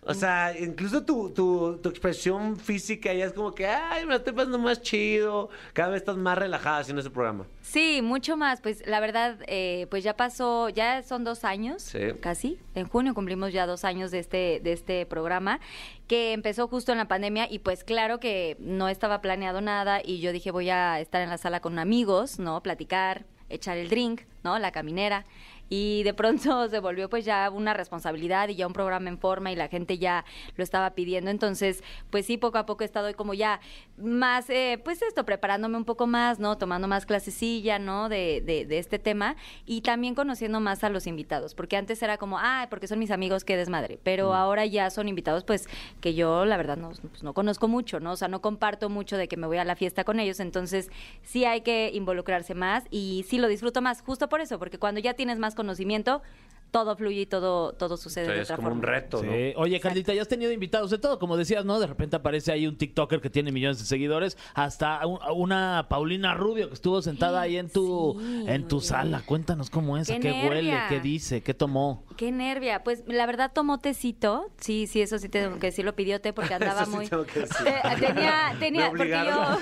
[0.08, 4.16] O sea, incluso tu, tu, tu expresión física ya es como que, ay, me la
[4.16, 5.50] estoy pasando más chido.
[5.74, 7.46] Cada vez estás más relajada haciendo ese programa.
[7.60, 8.62] Sí, mucho más.
[8.62, 11.98] Pues la verdad, eh, pues ya pasó, ya son dos años, Sí.
[12.20, 12.58] casi.
[12.74, 15.60] En junio cumplimos ya dos años de este, de este programa,
[16.06, 20.20] que empezó justo en la pandemia y pues claro que no estaba planeado nada y
[20.20, 22.62] yo dije voy a estar en la sala con amigos, ¿no?
[22.62, 24.58] Platicar, echar el drink, ¿no?
[24.58, 25.26] La caminera.
[25.68, 29.52] Y de pronto se volvió pues ya una responsabilidad y ya un programa en forma
[29.52, 30.24] y la gente ya
[30.56, 31.30] lo estaba pidiendo.
[31.30, 33.60] Entonces, pues sí, poco a poco he estado como ya
[33.96, 36.58] más, eh, pues esto, preparándome un poco más, ¿no?
[36.58, 38.08] Tomando más clasecilla, ¿no?
[38.08, 42.16] De, de, de este tema y también conociendo más a los invitados, porque antes era
[42.18, 43.98] como, ah, porque son mis amigos, qué desmadre.
[44.02, 45.68] Pero ahora ya son invitados, pues
[46.00, 48.12] que yo la verdad no, pues, no conozco mucho, ¿no?
[48.12, 50.40] O sea, no comparto mucho de que me voy a la fiesta con ellos.
[50.40, 50.90] Entonces,
[51.22, 55.00] sí hay que involucrarse más y sí lo disfruto más, justo por eso, porque cuando
[55.00, 56.22] ya tienes más conocimiento,
[56.70, 58.80] todo fluye y todo, todo sucede O sea, de es otra como forma.
[58.80, 59.32] un reto, ¿no?
[59.32, 59.52] Sí.
[59.56, 61.80] Oye, Carlita, ya has tenido invitados de todo, como decías, ¿no?
[61.80, 66.34] De repente aparece ahí un TikToker que tiene millones de seguidores, hasta un- una Paulina
[66.34, 68.86] Rubio que estuvo sentada ahí en tu, Sí, en tu oye.
[68.86, 69.22] sala.
[69.24, 72.04] Cuéntanos cómo es, a Qué qué huele, qué dice, qué tomó.
[72.16, 72.82] Qué nervia.
[72.84, 74.50] Pues la verdad tomó tecito.
[74.58, 77.06] Sí, sí, eso sí tengo que decir, lo pidió té porque andaba Eso sí muy.
[77.08, 77.66] tengo que decir.
[77.98, 79.58] Tenía, tenía, Me porque yo.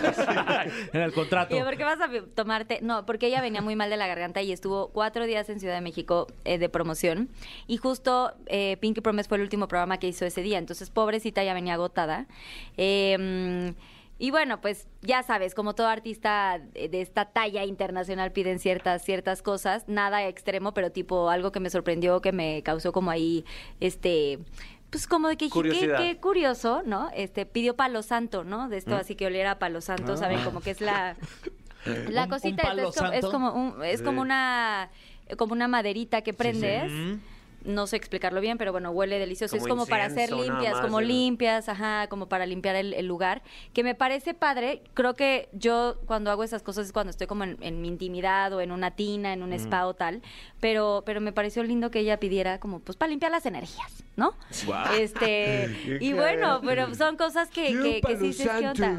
[0.93, 1.57] en el contrato.
[1.57, 2.81] ¿por qué vas a tomarte?
[2.83, 5.75] No, porque ella venía muy mal de la garganta y estuvo cuatro días en Ciudad
[5.75, 6.96] de México eh, de promoción.
[7.67, 10.59] Y justo eh, Pinky Promise fue el último programa que hizo ese día.
[10.59, 12.27] Entonces, pobrecita, ya venía agotada.
[12.77, 13.73] Eh,
[14.19, 19.43] y bueno, pues ya sabes, como todo artista de esta talla internacional piden ciertas, ciertas
[19.43, 23.45] cosas, nada extremo, pero tipo algo que me sorprendió, que me causó como ahí,
[23.79, 24.39] este,
[24.89, 27.11] pues como de que dije, qué, qué curioso, ¿no?
[27.15, 28.71] Este, pidió palo santo, ¿no?
[28.71, 29.01] De esto Mm.
[29.01, 30.43] así que oliera a palo santo, ¿saben?
[30.45, 31.17] Como que es la...
[32.09, 33.31] La ¿Un- cosita un palo esta es, como, es santo?
[33.31, 34.91] como un- es como una
[35.37, 36.93] como una maderita que prendes.
[37.67, 39.57] No sé explicarlo bien, pero bueno, huele delicioso.
[39.57, 41.07] Como es como para hacer limpias, más, como ¿no?
[41.07, 43.43] limpias, ajá, como para limpiar el, el lugar.
[43.73, 44.83] Que me parece padre.
[44.95, 48.53] Creo que yo cuando hago esas cosas es cuando estoy como en, en mi intimidad
[48.53, 50.23] o en una tina, en un spa o tal.
[50.61, 54.35] Pero, pero me pareció lindo que ella pidiera como, pues, para limpiar las energías, ¿no?
[54.99, 58.97] Este, y bueno, pero son cosas que, que, que sí dices, ¿qué onda?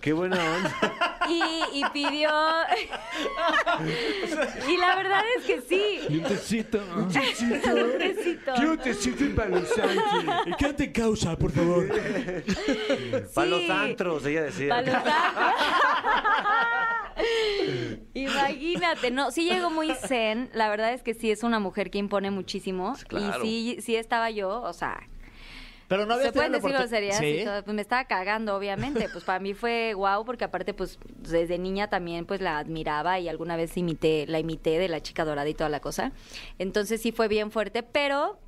[0.00, 0.96] Qué buena onda.
[1.28, 2.30] Y, y pidió.
[4.68, 6.00] y la verdad es que sí.
[6.08, 6.78] Un tecito.
[6.96, 7.08] Un
[8.08, 8.78] besito.
[8.82, 10.56] tecito y palo santo.
[10.58, 11.88] ¿Qué te causa, por favor?
[13.34, 14.68] Para los antros, ella decía.
[14.70, 15.14] Pa' los antros.
[18.14, 20.50] Imagínate, no, sí llegó muy zen.
[20.54, 22.94] La verdad es que sí es una mujer que impone muchísimo.
[23.08, 23.44] claro.
[23.44, 25.08] Y sí, sí estaba yo, o sea,
[25.92, 27.44] Pero no había se pueden decir groserías Sí.
[27.64, 29.10] pues me estaba cagando, obviamente.
[29.12, 33.28] Pues para mí fue guau, porque aparte, pues desde niña también pues la admiraba y
[33.28, 36.12] alguna vez imité, la imité de la chica dorada y toda la cosa.
[36.58, 38.38] Entonces sí fue bien fuerte, pero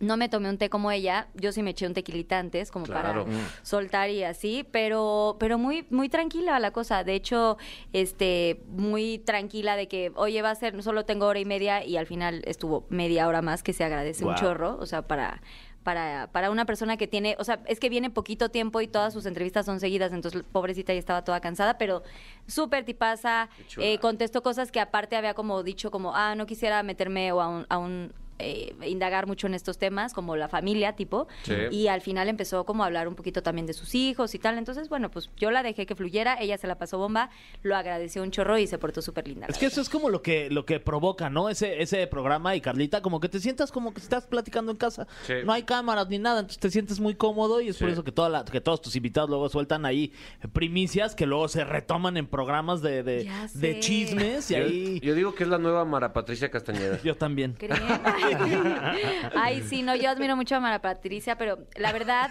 [0.00, 2.84] no me tomé un té como ella, yo sí me eché un tequilita antes, como
[2.86, 3.24] Claro.
[3.26, 7.04] para soltar y así, pero, pero muy, muy tranquila la cosa.
[7.04, 7.56] De hecho,
[7.92, 11.96] este, muy tranquila de que, oye, va a ser, solo tengo hora y media, y
[11.96, 14.76] al final estuvo media hora más, que se agradece un chorro.
[14.80, 15.40] O sea, para,
[15.84, 19.12] para, para una persona que tiene, o sea, es que viene poquito tiempo y todas
[19.12, 22.02] sus entrevistas son seguidas, entonces pobrecita ya estaba toda cansada, pero
[22.48, 27.30] súper tipaza, eh, contestó cosas que aparte había como dicho como, ah, no quisiera meterme
[27.32, 31.28] o a un, a un, eh, indagar mucho en estos temas, como la familia, tipo,
[31.44, 31.54] Sí.
[31.70, 34.58] y al final empezó como a hablar un poquito también de sus hijos y tal,
[34.58, 37.30] entonces, bueno, pues yo la dejé que fluyera, ella se la pasó bomba,
[37.62, 39.46] lo agradeció un chorro y se portó súper linda.
[39.48, 39.72] Es que verdad.
[39.72, 41.48] eso es como lo que lo que provoca, ¿no?
[41.48, 45.06] Ese ese programa y Carlita, como que te sientas como que estás platicando en casa.
[45.26, 45.34] Sí.
[45.44, 48.12] No hay cámaras ni nada, entonces te sientes muy cómodo y es por eso que
[48.12, 50.12] toda la- que todos tus invitados luego sueltan ahí
[50.52, 55.34] primicias que luego se retoman en programas de, de, chismes y Yo, ahí yo digo
[55.34, 57.00] que es la nueva Mara Patricia Castañeda.
[57.02, 57.52] yo también.
[57.54, 57.74] ¿Creen?
[59.34, 62.30] Ay, sí, no, yo admiro mucho a Mara Patricia, pero la verdad,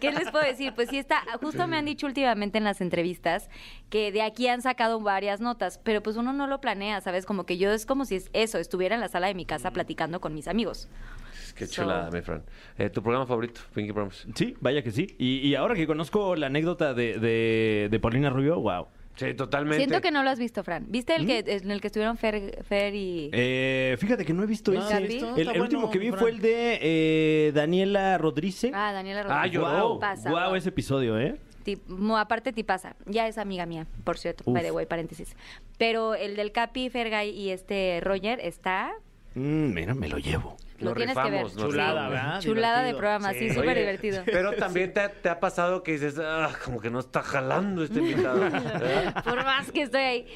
[0.00, 0.72] ¿qué les puedo decir?
[0.74, 3.48] Pues sí está, justo me han dicho últimamente en las entrevistas
[3.90, 7.26] que de aquí han sacado varias notas, pero pues uno no lo planea, ¿sabes?
[7.26, 9.70] Como que yo es como si es eso, estuviera en la sala de mi casa
[9.70, 10.88] platicando con mis amigos.
[11.54, 12.44] Qué So- chulada, mi Fran.
[12.76, 14.28] Eh, ¿Tu programa favorito, Pinky Promise?
[14.34, 15.14] Sí, vaya que sí.
[15.18, 18.88] Y, y ahora que conozco la anécdota de, de, de Paulina Rubio, wow.
[19.16, 19.78] Sí, totalmente.
[19.78, 20.84] Siento que no lo has visto, Fran.
[20.88, 24.46] ¿Viste el que en el que estuvieron Fer, Fer y Eh, fíjate que no he
[24.46, 24.96] visto No, ese.
[24.98, 26.20] El, el bueno, último que vi Fran.
[26.20, 28.70] fue el de eh, Daniela Rodríguez.
[28.74, 29.60] Ah, Daniela Ah, Rodríguez.
[29.60, 31.36] wow, Pasa, wow, ese episodio, ¿eh?
[31.64, 35.34] Tip- mo- aparte tipaza, ya es amiga mía, por cierto, by the way, paréntesis.
[35.78, 38.92] Pero el del Capi, Fergay y este Roger está
[39.36, 40.56] Mm, mira, me lo llevo.
[40.78, 41.44] Lo Nos tienes que ver.
[41.44, 42.10] rifamos, Chulada, rifamos.
[42.12, 42.40] ¿verdad?
[42.40, 44.22] Chulada de programa, sí, súper divertido.
[44.26, 47.82] Pero también te, ha- te ha pasado que dices, ah, como que no está jalando
[47.84, 48.40] este invitado.
[49.24, 50.26] Por más que estoy ahí.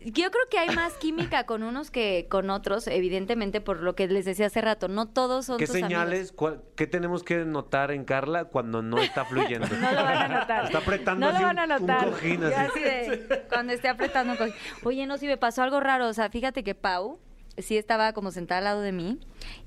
[0.00, 4.06] Yo creo que hay más química con unos que con otros, evidentemente, por lo que
[4.06, 4.86] les decía hace rato.
[4.86, 8.98] No todos son ¿Qué tus señales, cuál- qué tenemos que notar en Carla cuando no
[8.98, 9.66] está fluyendo?
[9.80, 10.64] No lo van a notar.
[10.66, 12.10] Está apretando No lo así van a un- un notar.
[12.10, 12.80] cojín, Yo así.
[12.80, 14.54] de, cuando esté apretando un cojín.
[14.84, 16.06] Oye, no, si me pasó algo raro.
[16.06, 17.18] O sea, fíjate que Pau
[17.62, 19.18] sí estaba como sentada al lado de mí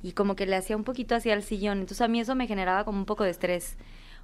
[0.03, 1.79] y como que le hacía un poquito hacia el sillón.
[1.79, 3.77] Entonces a mí eso me generaba como un poco de estrés.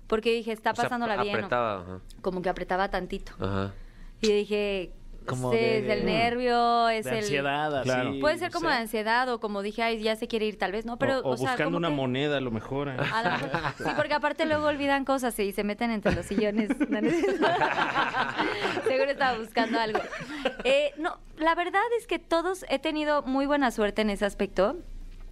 [0.08, 1.36] Porque dije, está O sea, pasándola bien.
[1.36, 1.99] apretaba.
[2.21, 3.34] Como que apretaba tantito.
[3.39, 3.73] Ajá.
[4.21, 4.93] Y dije,
[5.28, 7.18] Como de- es el nervio, es de el...
[7.18, 7.84] ansiedad, así.
[7.90, 8.13] Claro.
[8.20, 10.86] Puede ser como de ansiedad o como dije, ay, ya se quiere ir tal vez,
[10.86, 10.98] ¿no?
[10.98, 12.90] Pero, o, o sea, buscando una que- moneda, a lo mejor.
[12.90, 12.96] ¿eh?
[13.13, 16.70] a lo mejor- sí, porque aparte luego olvidan cosas y se meten entre los sillones.
[18.88, 20.00] Seguro estaba buscando algo.
[20.63, 24.78] Eh, no, la verdad es que todos he tenido muy buena suerte en ese aspecto.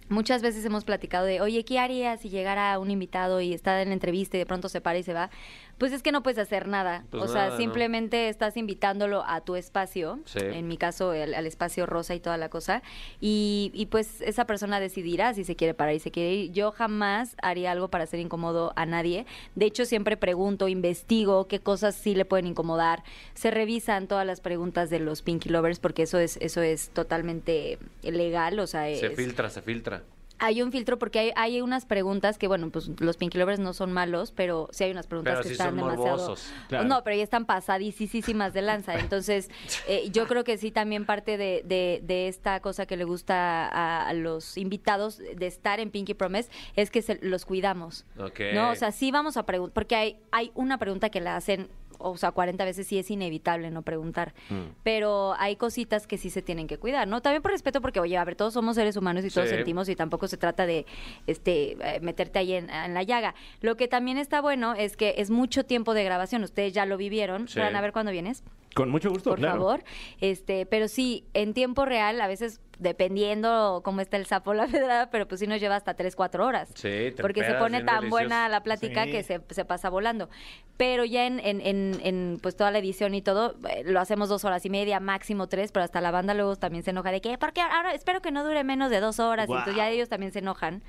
[0.08, 3.88] Muchas veces hemos platicado de, oye, ¿qué harías si llegara un invitado y está en
[3.88, 5.30] la entrevista y de pronto se para y se va?
[5.78, 7.04] Pues es que no puedes hacer nada.
[7.10, 10.38] Pues o sea, simplemente estás invitándolo a tu espacio, Sí.
[10.40, 12.82] en mi caso el- al espacio rosa y toda la cosa,
[13.20, 16.52] y, y pues esa persona decidirá si se quiere parar y se quiere ir.
[16.52, 19.26] Yo jamás haría algo para hacer incómodo a nadie.
[19.54, 23.02] De hecho, siempre pregunto, investigo qué cosas sí le pueden incomodar.
[23.34, 27.78] Se revisan todas las preguntas de los Pinky Lovers porque eso es, eso es totalmente
[28.02, 30.02] legal, o sea, Se es- filtra, se filtra.
[30.38, 33.72] Hay un filtro porque hay, hay unas preguntas que, bueno, pues los Pinky Lovers no
[33.72, 36.36] son malos, pero sí hay unas preguntas Pero que sí están son demasiado...
[36.68, 36.84] Claro.
[36.88, 38.94] No, pero ya están pasadísimas de lanza.
[38.98, 39.50] Entonces,
[39.88, 43.66] eh, yo creo que sí también parte de, de- de esta cosa que le gusta
[44.08, 48.04] a, los invitados de estar en Pinky Promise es que se, los cuidamos.
[48.18, 48.40] Ok.
[48.54, 48.70] ¿No?
[48.70, 51.68] O sea, sí vamos a preguntar, porque hay, hay una pregunta que la hacen,
[52.10, 54.72] o sea, 40 veces sí es inevitable no preguntar, Mm.
[54.82, 57.20] pero hay cositas que sí se tienen que cuidar, ¿no?
[57.22, 59.54] También por respeto, porque, oye, a ver, todos somos seres humanos y todos Sí.
[59.56, 60.86] sentimos y tampoco se trata de
[61.26, 63.34] este eh, meterte ahí en, en la llaga.
[63.60, 66.96] Lo que también está bueno es que es mucho tiempo de grabación, ustedes ya lo
[66.96, 67.58] vivieron, Sí.
[67.58, 68.42] van a ver cuándo vienes
[68.76, 69.54] Con mucho gusto, por claro.
[69.56, 69.84] favor.
[70.20, 74.66] Este, pero sí, en tiempo real, a veces dependiendo cómo está el sapo o la
[74.66, 76.68] pedrada, pero pues sí nos lleva hasta 3, 4 horas.
[76.74, 76.82] Sí,
[77.16, 78.10] te Porque se pone tan delicioso.
[78.10, 79.10] buena la plática Sí.
[79.12, 80.28] que se, se pasa volando.
[80.76, 84.28] Pero ya en, en, en, en, pues toda la edición y todo, eh, lo hacemos
[84.28, 87.22] dos horas y media, máximo tres, pero hasta la banda luego también se enoja de
[87.22, 89.60] que, porque ahora espero que no dure menos de dos horas, y Guau.
[89.60, 90.82] entonces ya ellos también se enojan.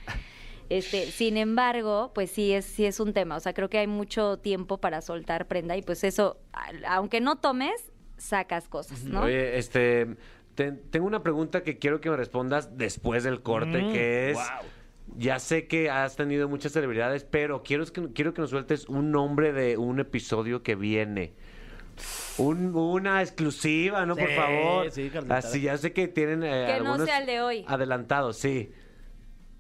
[0.69, 3.36] Este, sin embargo, pues sí es, sí es un tema.
[3.36, 6.38] O sea, creo que hay mucho tiempo para soltar prenda y pues eso,
[6.88, 9.21] aunque no tomes, sacas cosas, ¿no?
[9.21, 10.08] Oye, este,
[10.56, 14.36] te- tengo una pregunta que quiero que me respondas después del corte, Mm, que es,
[14.38, 14.45] wow.
[15.17, 19.12] ya sé que has tenido muchas celebridades, pero quiero que quiero que nos sueltes un
[19.12, 21.34] nombre de un episodio que viene.
[22.38, 24.15] Un- una exclusiva, ¿no?
[24.15, 24.91] Por favor.
[24.91, 25.12] sí.
[25.30, 27.65] Así, ya sé que tienen eh, Que no algunos sea el de hoy.
[27.67, 28.71] adelantados, sí.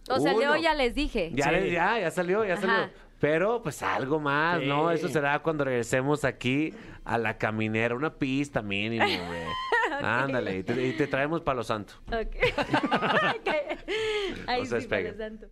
[0.09, 0.53] O sea, el de Uno.
[0.53, 1.31] hoy ya les dije.
[1.33, 1.51] Ya, Sí.
[1.51, 2.61] le- ya, ya salió, ya Ajá.
[2.61, 2.89] salió.
[3.19, 4.89] Pero pues algo más, ¿no?
[4.89, 4.95] Sí.
[4.95, 9.17] Eso será cuando regresemos aquí a la caminera, una pista mínimo, güey.
[10.03, 11.93] Ándale, y te, y te traemos palo santo.
[12.07, 12.35] Ok.
[13.37, 13.49] Ok.
[14.47, 15.11] Ay, No se sí, despegue.
[15.13, 15.47] Padre Santo.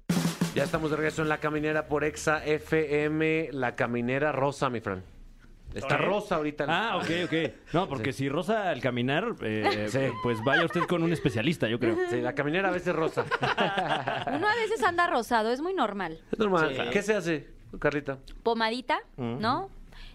[0.53, 5.03] Ya estamos de regreso en la caminera por Exa FM, la caminera rosa, mi Fran.
[5.75, 5.97] Está ¿Eh?
[5.99, 6.65] rosa ahorita.
[6.67, 7.33] Ah, ok, ok.
[7.73, 9.99] No, porque si rosa al caminar, eh, Sí.
[10.23, 11.97] pues vaya usted con un especialista, yo creo.
[12.09, 13.25] Sí, la caminera a veces rosa.
[13.41, 16.19] Uno a veces anda rosado, es muy normal.
[16.31, 16.73] Es normal.
[16.75, 16.81] Sí.
[16.91, 17.47] ¿Qué se hace,
[17.79, 18.19] Carlita?
[18.43, 19.69] Pomadita, ¿no?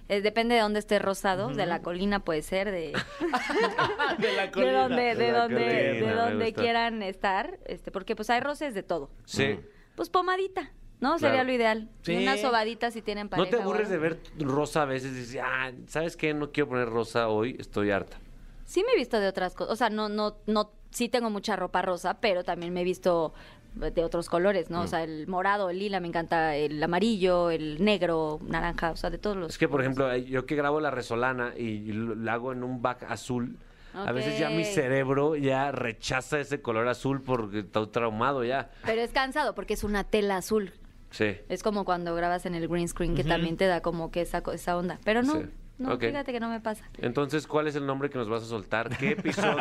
[0.09, 2.93] Eh, depende de dónde esté rosado, de la colina puede ser, de,
[4.19, 4.83] De la de colina.
[4.89, 9.11] donde, de donde, colina, de donde quieran estar, este, porque pues hay roces de todo.
[9.25, 9.61] Sí.
[9.95, 11.19] Pues pomadita, ¿no?
[11.19, 11.89] Sería lo ideal.
[12.03, 12.13] Sí.
[12.15, 13.51] Y Unas sobaditas si tienen ¿No pareja.
[13.51, 15.13] te o aburres de ver rosa a veces?
[15.13, 16.33] Y dices, ah, ¿sabes qué?
[16.35, 18.19] No quiero poner rosa hoy, estoy harta.
[18.65, 21.57] Sí me he visto de otras cosas, o sea, no, no, no, sí tengo mucha
[21.57, 23.35] ropa rosa, pero también me he visto
[23.75, 24.73] de otros colores, Mm.
[24.73, 24.83] ¿no?
[24.83, 29.11] O sea, el morado, el lila, me encanta el amarillo, el negro, naranja, o sea,
[29.11, 32.53] de todos los Es que, por ejemplo, yo que grabo la resolana y lo hago
[32.53, 33.57] en un back azul,
[33.93, 38.71] a veces ya mi cerebro ya rechaza ese color azul porque está traumado ya.
[38.87, 40.73] Pero es cansado porque es una tela azul.
[41.11, 41.37] Sí.
[41.49, 44.43] Es como cuando grabas en el green screen, que también te da como que esa,
[44.53, 44.99] esa onda.
[45.05, 45.47] Pero no, Sí.
[45.79, 46.85] no, fíjate que no me pasa.
[46.99, 48.97] Entonces, ¿cuál es el nombre que nos vas a soltar?
[48.97, 49.57] ¿Qué episodio,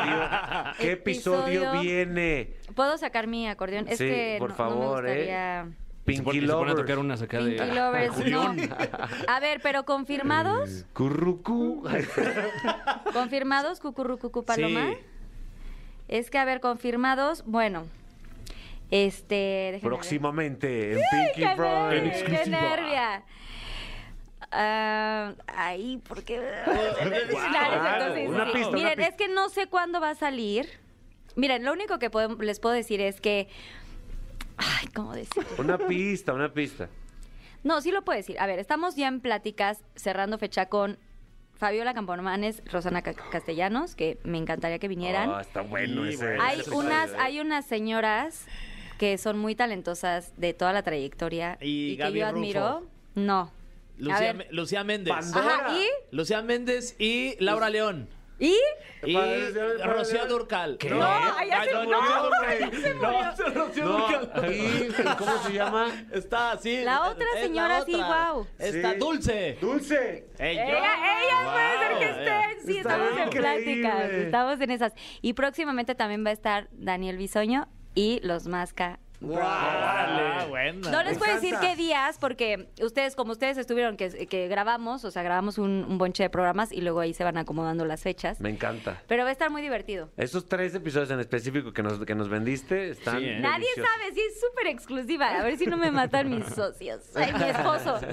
[0.79, 2.53] qué episodio, Episodio- viene?
[2.75, 3.87] ¿Puedo sacar mi acordeón?
[3.87, 5.15] Es Sí, que por no- favor, no me ¿eh?
[5.17, 5.67] gustaría...
[6.05, 6.75] Pinky se pone a Lovers.
[6.75, 7.51] tocar unas acá de...
[7.51, 8.55] Pinky Lovers, no.
[9.27, 11.83] A ver, pero confirmados, Currucú.
[13.13, 14.91] confirmados, cucurrucucu paloma.
[14.91, 14.97] Sí.
[16.07, 17.83] Es que, a ver, confirmados, bueno,
[18.91, 19.79] este...
[19.81, 23.23] Próximamente en Pinky ¡Qué, nervia, qué nervia!
[24.51, 26.39] Ah, ahí, porque...
[28.27, 29.07] una pista, una Miren, pista.
[29.07, 30.67] es que no sé cuándo va a salir.
[31.35, 33.47] Miren, lo único que podem- les puedo decir es que...
[34.57, 35.45] Ay, ¿cómo decir?
[35.57, 36.89] Una pista, una pista.
[37.63, 38.39] No, sí lo puedo decir.
[38.39, 40.97] A ver, estamos ya en pláticas, cerrando fecha con
[41.55, 45.29] Fabiola Campomanes, Rosana Ca- Castellanos, que me encantaría que vinieran.
[45.29, 46.25] Ah, está bueno Sí, ese.
[46.25, 46.43] bueno.
[46.43, 47.25] hay ese unas, episodio, ¿eh?
[47.25, 48.47] hay unas señoras
[48.99, 52.35] que son muy talentosas de toda la trayectoria Y y, que Gaby yo Rufo.
[52.37, 52.87] admiro.
[53.15, 53.39] No.
[53.41, 53.51] A
[53.97, 54.35] Lucía, ver.
[54.35, 55.35] Me- Lucía Méndez.
[55.35, 55.87] Ajá, ¿y?
[56.15, 58.07] Lucía Méndez y Laura León.
[58.41, 58.55] ¿Y?
[59.03, 59.17] Y
[59.83, 60.25] Rocío.
[60.27, 60.77] Durcal.
[60.77, 60.89] ¿Qué?
[60.91, 64.53] No, ahí ya se- no, no, no, güey, no, Rocío No, Dúrcal.
[64.55, 66.05] ¿y cómo se llama?
[66.13, 66.81] Está así.
[66.83, 68.07] La otra es señora, sí, otra.
[68.07, 68.47] guau.
[68.57, 68.97] Está Sí.
[68.99, 69.57] Dulce.
[69.59, 70.27] Dulce.
[70.39, 72.65] Ella, Ella, ella puede ser que estén.
[72.65, 73.81] Sí, Está estamos en increíble.
[73.89, 74.09] pláticas.
[74.11, 74.93] Estamos en esas.
[75.21, 77.67] Y próximamente también va a estar Daniel Bisoño
[77.99, 78.97] y los Masca.
[79.21, 80.89] Ah, buena.
[80.91, 85.11] No les puedo decir qué días, porque ustedes, como ustedes estuvieron, que, que grabamos, o
[85.11, 88.39] sea, grabamos un, un bonche de programas y luego ahí se van acomodando las fechas.
[88.39, 89.03] Me encanta.
[89.07, 90.09] Pero va a estar muy divertido.
[90.15, 93.19] Esos tres episodios en específico que nos, que nos vendiste están.
[93.19, 93.39] Sí, ¿eh?
[93.41, 95.27] Nadie sabe, sí, es súper exclusiva.
[95.37, 97.01] A ver si no me matan mis socios.
[97.15, 97.99] Ay, mi esposo.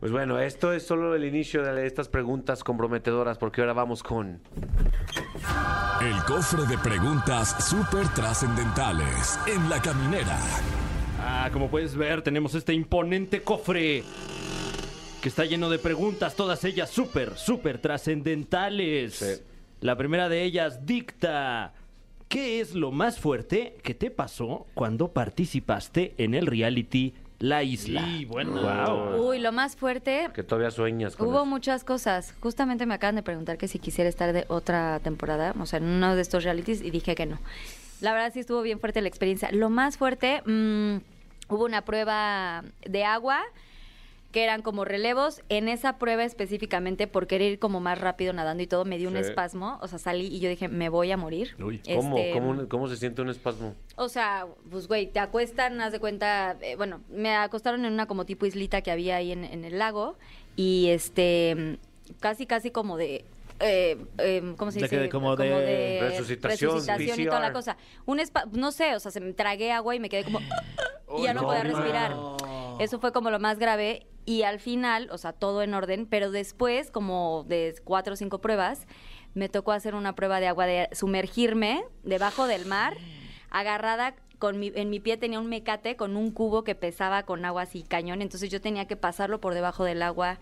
[0.00, 4.40] Pues bueno, esto es solo el inicio de estas preguntas comprometedoras, porque ahora vamos con.
[6.00, 10.38] El cofre de preguntas súper trascendentales en la caminera.
[11.20, 14.02] Ah, como puedes ver, tenemos este imponente cofre
[15.20, 19.14] que está lleno de preguntas, todas ellas súper, súper trascendentales.
[19.14, 19.42] Sí.
[19.80, 21.74] La primera de ellas dicta,
[22.28, 28.04] ¿qué es lo más fuerte que te pasó cuando participaste en el reality La Isla?
[28.04, 28.52] Sí, bueno.
[28.60, 29.28] Wow.
[29.30, 30.28] Uy, lo más fuerte.
[30.34, 31.46] Que todavía sueñas con Hubo eso.
[31.46, 32.34] muchas cosas.
[32.40, 35.86] Justamente me acaban de preguntar que si quisiera estar de otra temporada, o sea, en
[35.86, 37.38] uno de estos realities, y dije que no.
[38.02, 39.50] La verdad sí estuvo bien fuerte la experiencia.
[39.52, 40.98] Lo más fuerte, mm,
[41.48, 43.42] hubo una prueba de agua
[44.32, 45.42] que eran como relevos.
[45.48, 49.08] En esa prueba específicamente, por querer ir como más rápido nadando y todo, me dio
[49.08, 49.78] un espasmo.
[49.82, 51.56] O sea, salí y yo dije, me voy a morir.
[51.62, 51.80] Uy.
[51.96, 53.74] ¿Cómo, Este, cómo, cómo se siente un espasmo?
[53.96, 58.06] o sea, pues güey, te acuestan, haz de cuenta, eh, bueno, me acostaron en una
[58.06, 60.16] como tipo islita que había ahí en, en el lago
[60.56, 61.78] y este,
[62.20, 63.24] casi, casi como de...
[63.60, 64.98] eh, eh, ¿Cómo se De dice?
[65.02, 67.76] que- como de resucitación, resucitación y toda la cosa.
[68.06, 70.38] Un espa- no sé, o sea, se me tragué agua y me quedé como...
[71.18, 71.70] y ya no, no, podía no.
[71.76, 72.14] respirar.
[72.80, 76.30] Eso fue como lo más grave y al final, o sea, todo en orden, pero
[76.30, 78.86] después, como de cuatro o cinco pruebas,
[79.34, 82.96] me tocó hacer una prueba de agua de sumergirme debajo del mar,
[83.50, 87.44] agarrada con mi, en mi pie tenía un mecate con un cubo que pesaba con
[87.44, 90.38] agua así cañón, entonces yo tenía que pasarlo por debajo del agua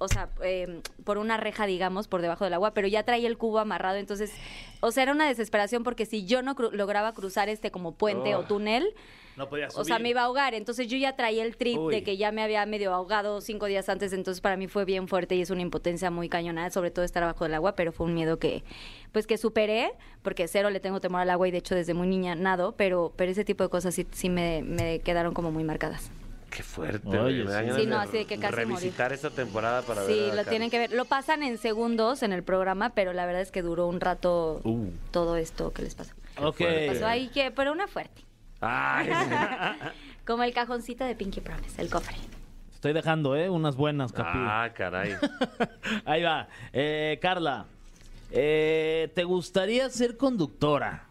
[0.00, 3.36] o sea, eh, por una reja, digamos, por debajo del agua, pero ya traía el
[3.38, 4.32] cubo amarrado, entonces,
[4.80, 8.34] o sea, era una desesperación porque si yo no cru- lograba cruzar este como puente
[8.34, 8.94] o túnel,
[9.36, 10.54] No podía o sea, me iba a ahogar.
[10.54, 11.94] Entonces yo ya traía el trip Uy.
[11.94, 14.12] de que ya me había medio ahogado cinco días antes.
[14.12, 17.22] Entonces para mí fue bien fuerte y es una impotencia muy cañona, sobre todo estar
[17.22, 18.64] abajo del agua, pero fue un miedo que,
[19.12, 22.08] pues que superé, porque cero le tengo temor al agua y de hecho desde muy
[22.08, 25.64] niña nado, pero, pero ese tipo de cosas sí, sí me, me quedaron como muy
[25.64, 26.10] marcadas.
[26.50, 27.08] Qué fuerte.
[27.18, 27.80] Oye, sí.
[27.82, 30.12] Sí, no, así de que casi Revisitar esta temporada para ver.
[30.12, 30.92] Sí, lo tienen que ver.
[30.92, 34.60] Lo pasan en segundos en el programa, pero la verdad es que duró un rato
[34.64, 34.88] Uh.
[35.12, 36.12] todo esto que les pasó.
[36.38, 36.56] Ok.
[36.58, 36.86] fuerte.
[36.88, 38.22] Pasó ahí que, pero una fuerte.
[38.60, 39.86] Ay, sí.
[40.26, 42.16] Como el cajoncito de Pinky Promise, el cofre.
[42.74, 43.48] Estoy dejando, ¿eh?
[43.48, 44.30] Unas buenas, Capi.
[44.34, 45.14] Ah, caray.
[46.04, 46.48] Ahí va.
[46.72, 47.66] Eh, Carla,
[48.30, 51.04] eh, ¿te gustaría ser conductora?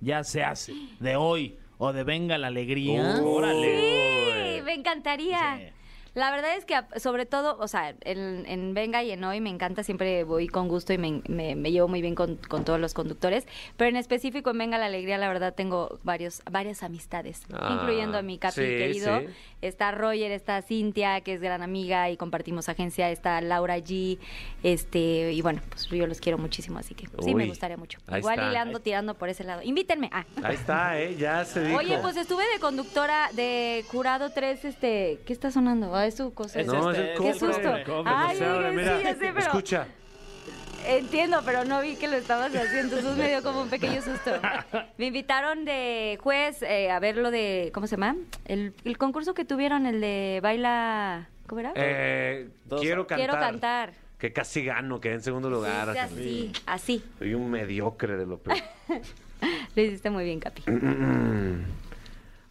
[0.00, 0.72] Ya se hace.
[1.00, 3.16] De hoy o de Venga la Alegría.
[3.16, 3.22] Sí,
[4.66, 5.72] me encantaría.
[6.16, 9.50] La verdad es que sobre todo, o sea, en, en Venga y en Hoy me
[9.50, 12.80] encanta, siempre voy con gusto y me, me- me llevo muy bien con, con todos
[12.80, 17.42] los conductores, pero en específico en Venga la Alegría, la verdad tengo varios, varias amistades,
[17.52, 19.20] Ah, incluyendo a mi capi sí, querido.
[19.20, 19.26] sí.
[19.60, 24.18] Está Roger, está Cintia, que es gran amiga y compartimos agencia, está Laura G,
[24.62, 27.98] este, y bueno, pues yo los quiero muchísimo, así que sí me gustaría mucho.
[28.06, 28.48] Igual está.
[28.48, 29.60] y le ando tirando por ese lado.
[29.62, 30.08] Invítenme.
[30.12, 30.24] Ah.
[30.42, 31.14] Ahí está, ¿eh?
[31.16, 31.78] Ya se dijo.
[31.78, 35.94] Oye, pues estuve de conductora de Jurado 3, este, ¿qué está sonando?
[35.94, 36.60] Ah, es su cosa.
[36.60, 37.56] Es No, es el Qué susto.
[37.84, 39.00] Cofre, Ay, no abre, sí, mira.
[39.02, 39.86] ya sé, pero- Escucha.
[40.88, 44.30] Entiendo, pero no vi que lo estabas haciendo, entonces me dio como un pequeño susto.
[44.98, 48.14] Me invitaron de juez eh, a ver lo de, ¿cómo se llama?
[48.44, 51.72] El, el concurso que tuvieron, el de baila, ¿cómo era?
[51.74, 53.18] Eh, quiero cantar.
[53.18, 53.92] Quiero cantar.
[54.16, 55.92] Que casi gano, quedé en segundo lugar.
[55.92, 57.04] Sí, así, así.
[57.18, 58.56] Soy un mediocre de lo peor.
[59.74, 60.62] Lo hiciste muy bien, Capi.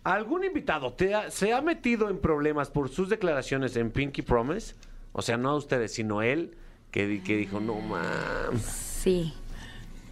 [0.06, 4.76] ¿Algún invitado te ha- se ha metido en problemas por sus declaraciones en Pinky Promise?
[5.13, 6.56] O sea, no a ustedes, sino él,
[6.91, 8.62] que, di- que dijo, no mames.
[8.62, 9.34] Sí.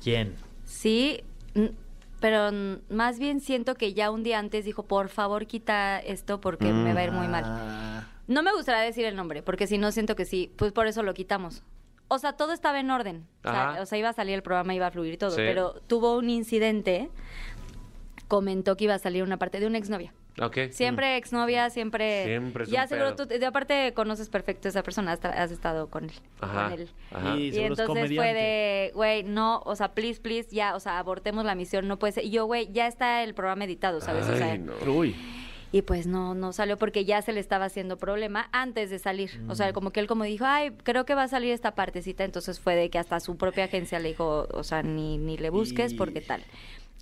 [0.03, 0.33] ¿Quién?
[0.65, 1.65] Sí, mm,
[2.19, 2.49] pero
[2.89, 6.93] más bien siento que ya un día antes dijo, por favor quita esto porque me
[6.93, 7.43] va a ir muy mal.
[7.45, 10.87] Ah, No me gustaría decir el nombre, porque si no siento que sí, pues por
[10.87, 11.61] eso lo quitamos.
[12.07, 13.27] O sea, todo estaba en orden.
[13.43, 13.81] O sea, Ajá.
[13.81, 15.37] o sea, iba a salir el programa, iba a fluir todo, Sí.
[15.37, 17.09] pero tuvo un incidente,
[18.33, 20.11] comentó que iba a salir una parte de una exnovia.
[20.41, 20.57] Ok.
[20.71, 22.25] Siempre exnovia, siempre...
[22.25, 23.27] Siempre es Ya un seguro pedo.
[23.27, 26.15] tú, de aparte conoces perfecto a esa persona, has, estado con él.
[26.41, 26.71] Ajá.
[26.71, 26.89] Con él.
[27.11, 27.37] Ajá.
[27.37, 31.53] Y entonces fue de, güey, no, o sea, please, please, ya, o sea, abortemos la
[31.53, 32.25] misión, no puede ser.
[32.25, 34.27] Y yo, güey, ya está el programa editado, ¿sabes?
[34.27, 34.73] o sea, Ay, no.
[34.91, 35.15] Uy.
[35.71, 39.39] y pues no, no salió porque ya se le estaba haciendo problema antes de salir.
[39.49, 42.23] O sea, como que él como dijo, ay, creo que va a salir esta partecita,
[42.23, 45.51] entonces fue de que hasta su propia agencia le dijo, o sea, ni, ni le
[45.51, 46.43] busques Y- porque tal.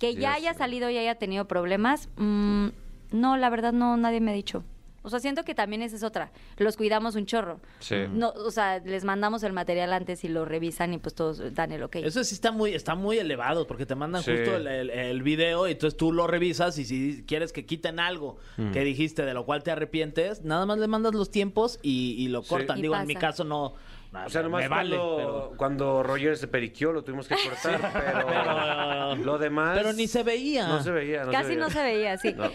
[0.02, 2.68] Que ya haya salido y haya tenido problemas, mm,
[3.12, 4.64] no, la verdad no, nadie me ha dicho.
[5.04, 6.30] O sea, siento que también esa es otra.
[6.58, 7.58] Los cuidamos un chorro.
[7.80, 7.96] Sí.
[8.12, 11.72] No, o sea, les mandamos el material antes y lo revisan y pues todos dan
[11.72, 11.96] el ok.
[11.96, 14.30] Eso sí está muy, está muy elevado, porque te mandan Sí.
[14.30, 17.98] justo el, el- el video y entonces tú lo revisas y si quieres que quiten
[17.98, 18.70] algo Mm.
[18.70, 22.28] que dijiste de lo cual te arrepientes, nada más le mandas los tiempos y, y
[22.28, 22.48] lo Sí.
[22.50, 22.78] cortan.
[22.78, 23.74] Y Digo, en mi caso no.
[24.14, 27.80] O sea, nomás me vale, cuando, pero, cuando Roger se periquió lo tuvimos que cortar,
[27.94, 29.78] pero lo demás...
[29.78, 30.68] pero ni se veía.
[30.68, 31.60] No se veía, no Casi se veía.
[31.64, 32.34] no se veía, sí.
[32.34, 32.50] No.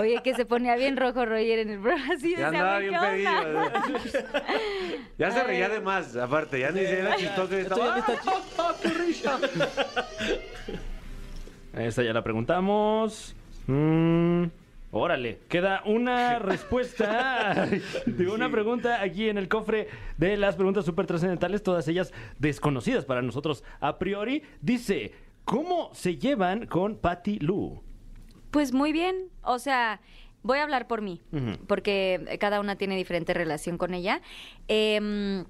[0.00, 2.12] Oye, que se ponía bien rojo Roger en el programa.
[2.14, 3.30] Así Ya andaba "Güey, bien ¿qué pedido.
[3.60, 3.82] onda?".
[5.18, 6.60] ya se reía de más, aparte.
[6.60, 7.56] Ya ni era chistoso.
[7.56, 9.38] y Esto estaba, ya está "Ah, qué risa".
[11.74, 13.34] Esta ya la preguntamos.
[13.66, 14.44] Mm,
[14.90, 17.68] órale, queda una respuesta
[18.06, 23.04] de una pregunta aquí en el cofre de las preguntas súper trascendentales, todas ellas desconocidas
[23.04, 24.42] para nosotros a priori.
[24.60, 25.12] Dice,
[25.44, 27.82] ¿cómo se llevan con Patty Lou?
[28.50, 29.28] Pues muy bien.
[29.42, 30.00] O sea,
[30.42, 31.20] voy a hablar por mí,
[31.66, 34.22] porque cada una tiene diferente relación con ella.
[34.68, 35.44] Em,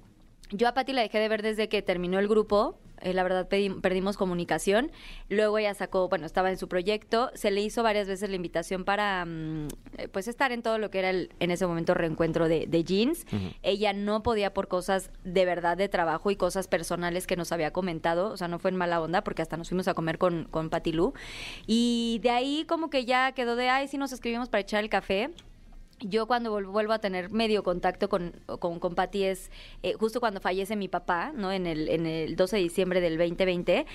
[0.51, 2.79] yo a Patti la dejé de ver desde que terminó el grupo.
[3.01, 4.91] eh, la verdad perdimos comunicación.
[5.29, 7.31] Luego ella sacó, bueno, estaba en su proyecto.
[7.33, 10.89] Se le hizo varias veces la invitación para, mm, eh, pues, estar en todo lo
[10.91, 13.25] que era el, en ese momento reencuentro de, de jeans.
[13.63, 17.71] Ella no podía por cosas de verdad de trabajo y cosas personales que nos había
[17.71, 18.31] comentado.
[18.31, 20.69] O sea, no fue en mala onda porque hasta nos fuimos a comer con, con
[20.69, 21.13] Patti Lu.
[21.67, 24.89] Y de ahí como que ya quedó de, ay, sí nos escribimos para echar el
[24.89, 25.29] café.
[26.01, 29.51] Yo cuando vuelvo a tener medio contacto con, con, con es
[29.83, 31.51] eh, justo cuando fallece mi papá, ¿no?
[31.51, 33.85] En el, en el 12 de diciembre del 2020.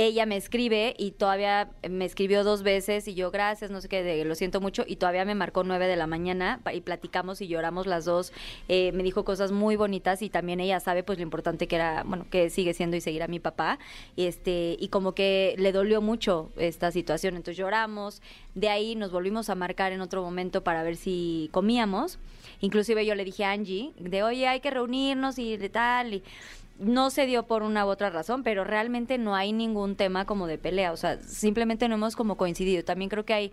[0.00, 4.04] Ella me escribe y todavía me escribió dos veces y yo gracias, no sé qué,
[4.04, 7.48] de, lo siento mucho y todavía me marcó nueve de la mañana y platicamos y
[7.48, 8.32] lloramos las dos.
[8.68, 12.04] Eh, me dijo cosas muy bonitas y también ella sabe pues lo importante que era,
[12.04, 13.80] bueno, que sigue siendo y seguir a mi papá.
[14.16, 18.22] Este, y como que le dolió mucho esta situación, entonces lloramos.
[18.54, 22.20] De ahí nos volvimos a marcar en otro momento para ver si comíamos.
[22.60, 26.22] inclusive yo le dije a Angie, de oye, hay que reunirnos y de tal, y
[26.78, 30.46] no se dio por una u otra razón, pero realmente no hay ningún tema como
[30.46, 32.84] de pelea, o sea, simplemente no hemos como coincidido.
[32.84, 33.52] También creo que hay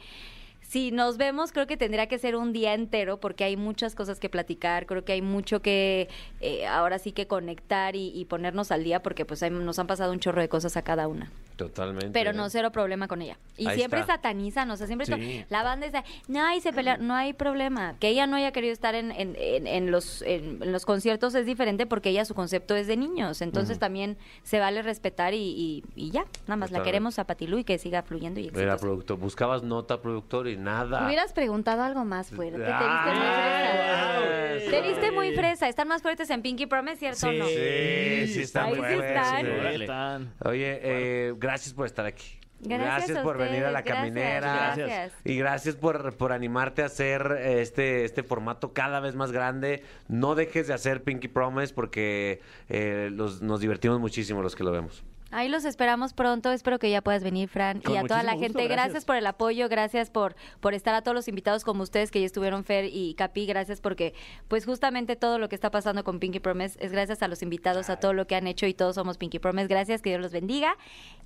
[0.67, 4.19] si nos vemos, creo que tendría que ser un día entero porque hay muchas cosas
[4.19, 6.09] que platicar, creo que hay mucho que
[6.41, 10.11] eh, ahora sí que conectar y, ponernos al día porque pues hay- nos han pasado
[10.11, 11.31] un chorro de cosas a cada una.
[11.55, 12.09] Totalmente.
[12.11, 13.37] Pero no cero problema con ella.
[13.57, 14.15] Y Ahí siempre está.
[14.15, 15.45] satanizan, o sea, siempre está- Sí.
[15.49, 17.95] la banda está, no, y se pelea, no hay problema.
[17.99, 21.33] Que ella no haya querido estar en, en, en- en los, en, en los conciertos
[21.35, 23.41] es diferente porque ella su concepto es de niños.
[23.41, 27.57] Entonces también se vale respetar y, y- y ya, nada más la queremos a Patilú
[27.59, 28.77] y que siga fluyendo y Era exitosa.
[28.81, 29.17] productor.
[29.19, 31.05] Buscabas nota, productor y nada.
[31.05, 32.57] Hubieras preguntado algo más fuerte.
[32.59, 32.81] Te viste
[33.13, 34.71] muy fresa.
[34.71, 35.69] Te viste muy fresa.
[35.69, 37.45] Están más fuertes en Pinky Promise, ¿cierto o no?
[37.47, 39.45] Sí, sí está Ahí muy sí están.
[39.45, 40.33] Están.
[40.43, 42.39] Oye, eh, gracias por estar aquí.
[42.61, 44.73] Gracias a por venir a la gracias, caminera.
[44.75, 45.13] gracias.
[45.23, 49.83] Y gracias por, por animarte a hacer este, este formato cada vez más grande.
[50.07, 54.71] No dejes de hacer Pinky Promise porque eh, los- nos divertimos muchísimo los que lo
[54.71, 55.03] vemos.
[55.35, 56.51] Ahí los esperamos pronto.
[56.51, 57.81] Espero que ya puedas venir, Fran.
[57.81, 58.75] Con y a toda la gente, gusto, gracias.
[58.77, 59.05] gracias.
[59.05, 62.25] por el apoyo, gracias por, por estar a todos los invitados como ustedes que ya
[62.25, 63.45] estuvieron, Fer y Capi.
[63.45, 64.13] Gracias porque,
[64.47, 67.89] pues justamente todo lo que está pasando con Pinky Promise es gracias a los invitados,
[67.89, 69.67] a todo lo que han hecho y todos somos Pinky Promise.
[69.67, 70.77] Gracias, que Dios los bendiga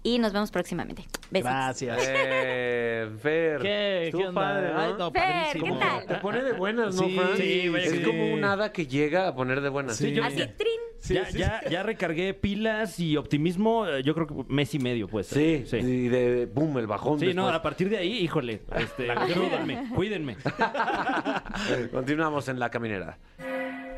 [0.02, 1.04] y nos vemos próximamente.
[1.30, 1.52] Besitos.
[1.52, 1.98] Gracias.
[2.10, 3.62] Eh, Fer.
[3.62, 4.10] ¿Qué?
[4.12, 4.42] ¿Qué onda?
[4.42, 4.80] padre, ¿no?
[4.80, 5.62] Ay, no, Fer.
[5.62, 6.06] ¿qué tal?
[6.08, 7.38] Te pone de buenas, ¿no, Sí, Fran?
[7.38, 9.98] sí, vaya es como un hada que llega a poner de buenas.
[9.98, 10.70] Sí, yo- Así, ya- trin.
[11.10, 15.28] ya, ya, ya recargué pilas y optimismo, eh, yo creo que mes y medio, pues.
[15.28, 15.78] Sí, sí.
[15.78, 17.20] y de boom, el bajón.
[17.20, 20.38] Sí, no, a partir de ahí, híjole, este, cuídenme, cuídenme.
[21.92, 23.18] Continuamos en la caminera.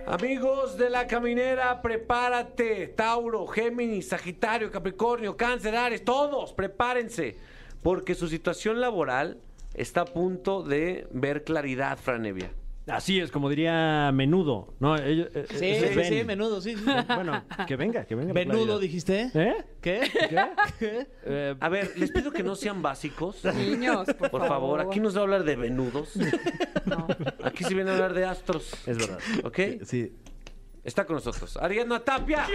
[0.08, 2.88] Amigos de la caminera, prepárate.
[2.88, 7.38] Tauro, Géminis, Sagitario, Capricornio, Cáncer, Aries, todos, prepárense.
[7.84, 9.40] Porque su situación laboral
[9.74, 12.52] está a punto de ver claridad, Franevia.
[12.88, 14.96] Así es, como diría menudo, ¿no?
[14.98, 16.76] Ellos, eh, Sí, sí, menudo, sí.
[16.76, 16.84] sí.
[17.16, 18.34] Bueno, que venga, que venga.
[18.34, 18.80] claridad.
[18.80, 19.30] dijiste.
[19.36, 19.56] ¿Eh?
[19.82, 20.02] ¿Qué?
[20.80, 21.08] ¿Qué?
[21.24, 23.44] Eh, A ver, les pido que no sean básicos.
[23.56, 26.14] Niños, por, Por favor, aquí no se va a hablar de venudos.
[26.86, 27.08] No.
[27.44, 28.74] Aquí se viene a hablar de astros.
[28.88, 29.20] es verdad.
[29.44, 29.60] ¿Ok?
[29.86, 30.12] Sí.
[30.84, 31.58] Está con nosotros.
[31.58, 32.48] Ariadna Tapia.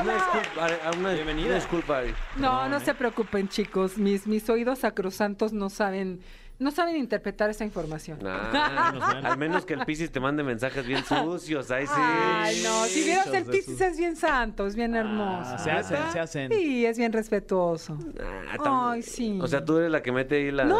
[0.00, 1.46] Una disculpa, Ari- una, Bienvenida.
[1.46, 2.14] una disculpa, Ari.
[2.36, 3.96] No, no se preocupen, chicos.
[3.98, 6.20] Mis, mis oídos sacrosantos no saben,
[6.64, 8.18] no saben interpretar esa información.
[8.22, 8.88] Nah,
[9.30, 11.70] al menos que el Piscis te mande mensajes bien sucios.
[11.70, 11.92] Ahí sí.
[11.96, 15.50] Ay, no, si vieras el Piscis es bien santo, es bien hermoso.
[15.54, 16.50] Ah, se hacen, se hacen.
[16.50, 17.96] Sí, es bien respetuoso.
[17.96, 19.38] Tam- Ay, sí.
[19.40, 20.64] O sea, tú eres la que mete ahí la.
[20.64, 20.78] No,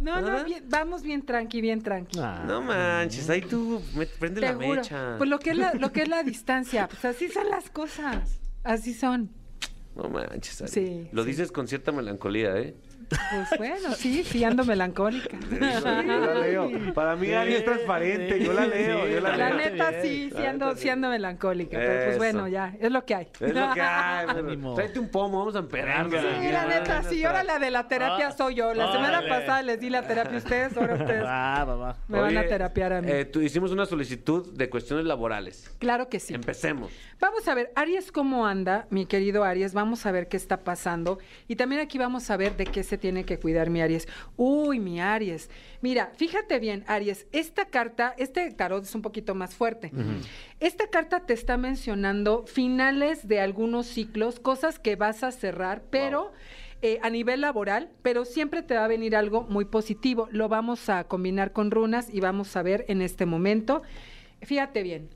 [0.00, 0.38] no, ¿Nada?
[0.38, 2.18] no, bien- vamos bien tranqui, bien tranqui.
[2.18, 2.42] Ah.
[2.46, 4.68] No manches, ahí tú me- prende Te la juro.
[4.80, 5.14] mecha.
[5.18, 8.40] Pues lo que es la, lo que es la distancia, pues así son las cosas.
[8.64, 9.30] Así son.
[9.94, 10.70] No manches, Ari.
[10.70, 11.28] Sí, Lo sí.
[11.28, 12.74] dices con cierta melancolía, ¿eh?
[13.08, 15.36] Pues bueno, sí, sí ando melancólica.
[15.50, 16.70] Yo la leo.
[16.94, 19.70] Para mí Ari es transparente, yo la leo, yo la, La leo.
[19.70, 23.28] neta sí, sí ando, sí ando melancólica, pero pues bueno, ya, es lo que hay.
[23.40, 24.26] Es lo que hay.
[24.74, 25.60] Tráete un pomo, vamos a.
[25.62, 26.04] Venga.
[26.40, 28.74] Sí, la neta, sí, ahora la de la terapia Ah, soy yo.
[28.74, 31.96] La semana pasada les di la terapia a ustedes, ahora ustedes Ah, va, va.
[32.08, 33.08] me van a terapiar a mí.
[33.10, 35.70] Eh, tú- hicimos una solicitud de cuestiones laborales.
[35.78, 36.34] Claro que sí.
[36.34, 36.90] Empecemos.
[37.20, 39.74] Vamos a ver, Aries, ¿cómo anda, mi querido Aries?
[39.74, 41.18] Vamos a ver qué está pasando.
[41.48, 44.08] Y también aquí vamos a ver de qué se tiene que cuidar mi Aries.
[44.36, 45.50] Uy, mi Aries.
[45.80, 49.90] Mira, fíjate bien, Aries, esta carta, este tarot es un poquito más fuerte.
[50.60, 56.32] Esta carta te está mencionando finales de algunos ciclos, cosas que vas a cerrar, pero...
[56.84, 60.28] eh, a nivel laboral, pero siempre te va a venir algo muy positivo.
[60.32, 63.82] Lo vamos a combinar con runas y vamos a ver en este momento.
[64.40, 65.08] Fíjate bien,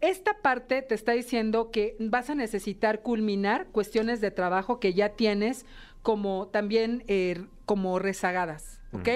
[0.00, 5.08] esta parte te está diciendo que vas a necesitar culminar cuestiones de trabajo que ya
[5.10, 5.66] tienes
[6.08, 9.10] como también eh, como rezagadas, ¿ok?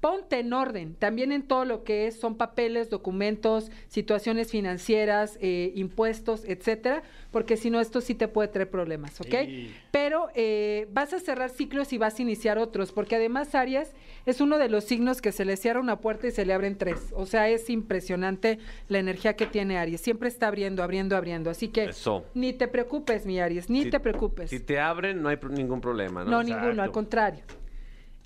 [0.00, 5.72] Ponte en orden, también en todo lo que es, son papeles, documentos, situaciones financieras, eh,
[5.74, 9.34] impuestos, etcétera, porque si no, esto sí te puede traer problemas, ¿ok?
[9.44, 9.74] Sí.
[9.90, 13.92] Pero eh, vas a cerrar ciclos y vas a iniciar otros, porque además Aries
[14.24, 16.78] es uno de los signos que se le cierra una puerta y se le abren
[16.78, 17.12] tres.
[17.12, 20.00] O sea, es impresionante la energía que tiene Aries.
[20.00, 21.50] Siempre está abriendo, abriendo, abriendo.
[21.50, 22.24] Así que Eso.
[22.34, 24.50] ni te preocupes, mi Aries, ni Si- te preocupes.
[24.50, 26.30] Si te abren, no hay ningún problema, ¿no?
[26.30, 27.42] no, ninguno, al contrario.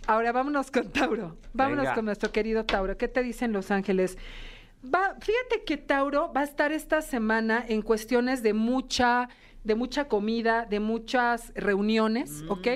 [0.06, 1.36] Ahora vámonos con Tauro.
[1.52, 1.94] Vámonos Venga.
[1.94, 2.96] con nuestro querido Tauro.
[2.96, 4.18] ¿Qué te dicen Los Ángeles?
[4.84, 9.28] Va, fíjate que Tauro va a estar esta semana en cuestiones de mucha,
[9.62, 12.66] de mucha comida, de muchas reuniones, ¿ok?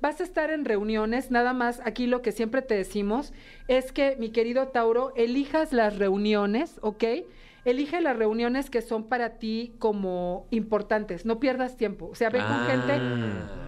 [0.00, 3.32] Vas a estar en reuniones, nada más aquí lo que siempre te decimos
[3.68, 7.04] es que, mi querido Tauro, elijas las reuniones, ¿ok?
[7.64, 12.08] Elige las reuniones que son para ti como importantes, no pierdas tiempo.
[12.10, 12.66] O sea, ve con Ah.
[12.68, 12.98] gente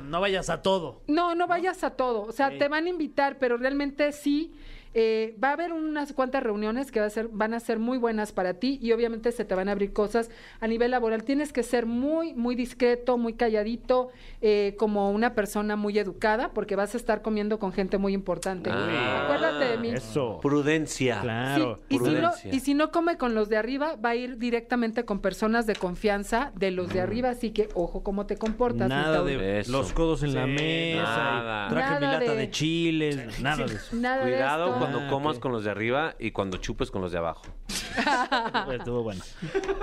[0.08, 1.02] No vayas a todo.
[1.06, 2.22] no, no vayas a todo.
[2.22, 4.52] O sea, te van a invitar, pero realmente sí
[4.94, 7.98] Eh, va a haber unas cuantas reuniones que va a ser, van a ser muy
[7.98, 10.30] buenas para ti y obviamente se te van a abrir cosas
[10.60, 11.24] a nivel laboral.
[11.24, 16.76] Tienes que ser muy, muy discreto, muy calladito, eh, como una persona muy educada, porque
[16.76, 18.70] vas a estar comiendo con gente muy importante.
[18.72, 19.24] Ah.
[19.24, 19.90] Acuérdate de mí.
[19.90, 20.38] Eso.
[20.40, 21.20] Prudencia.
[21.22, 21.80] Claro.
[21.88, 22.54] Sí, y, si no, Prudencia.
[22.54, 25.74] y si no come con los de arriba, va a ir directamente con personas de
[25.74, 28.88] confianza de los de arriba, así que ojo cómo te comportas.
[28.88, 29.72] mi Nada de Eso.
[29.72, 31.68] los codos en la mesa, nada.
[31.68, 33.96] traje mi Nada lata de- de, chiles, nada de eso.
[33.96, 34.83] Nada de Cuidado esto.
[34.84, 37.42] Cuando Ah, comas con los de arriba y cuando chupes con los de abajo.
[38.72, 39.22] Estuvo bueno.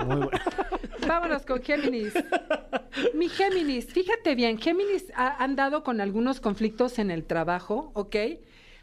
[0.06, 0.30] Muy bueno.
[1.06, 2.14] Vámonos con Géminis.
[3.14, 8.16] Mi Géminis, fíjate bien, Géminis ha andado con algunos conflictos en el trabajo, ¿ok?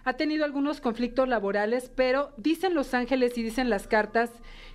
[0.04, 4.32] Ha tenido algunos conflictos laborales, pero dicen los ángeles y dicen las cartas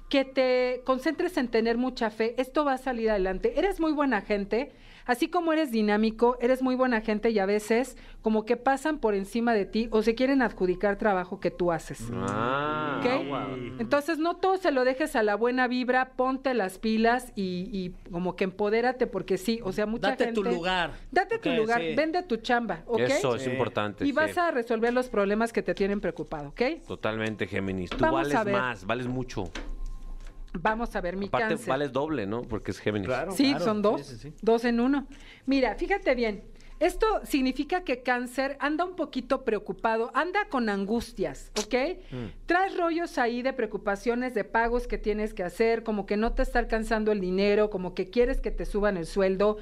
[0.08, 2.34] que te concentres en tener mucha fe.
[2.38, 3.58] Esto va a salir adelante.
[3.58, 4.72] Eres muy buena gente,
[5.06, 9.14] así como eres dinámico, eres muy buena gente y a veces como que pasan por
[9.14, 12.10] encima de ti o se quieren adjudicar trabajo que tú haces.
[12.12, 13.06] Ah, ¿Ok?
[13.10, 13.48] agua.
[13.78, 17.94] Entonces no todo se lo dejes a la buena vibra, ponte las pilas y, y
[18.10, 20.40] como que empodérate porque sí, o sea, mucha Date gente...
[20.40, 20.92] tu lugar.
[21.10, 21.94] Date tu lugar, sí.
[21.94, 23.00] vende tu chamba, ¿ok?
[23.00, 23.50] Eso es Sí.
[23.50, 24.04] importante.
[24.04, 24.12] Y sí.
[24.12, 26.62] vas a resolver los problemas que te tienen preocupado, ¿ok?
[26.86, 27.90] Totalmente, Géminis.
[27.90, 29.44] Tú Vamos vales más, vales mucho.
[30.60, 31.68] Vamos a ver mi Aparte, cáncer.
[31.68, 32.42] vales doble, ¿no?
[32.42, 33.08] Porque es Géminis.
[33.32, 33.64] Sí, claro.
[33.64, 34.06] son dos.
[34.06, 34.34] Sí, sí, sí.
[34.40, 35.06] Dos en uno.
[35.46, 36.44] Mira, fíjate bien.
[36.80, 41.98] Esto significa que cáncer anda un poquito preocupado, anda con angustias, ¿ok?
[42.46, 46.42] Traes rollos ahí de preocupaciones, de pagos que tienes que hacer, como que no te
[46.42, 49.56] está alcanzando el dinero, como que quieres que te suban el sueldo.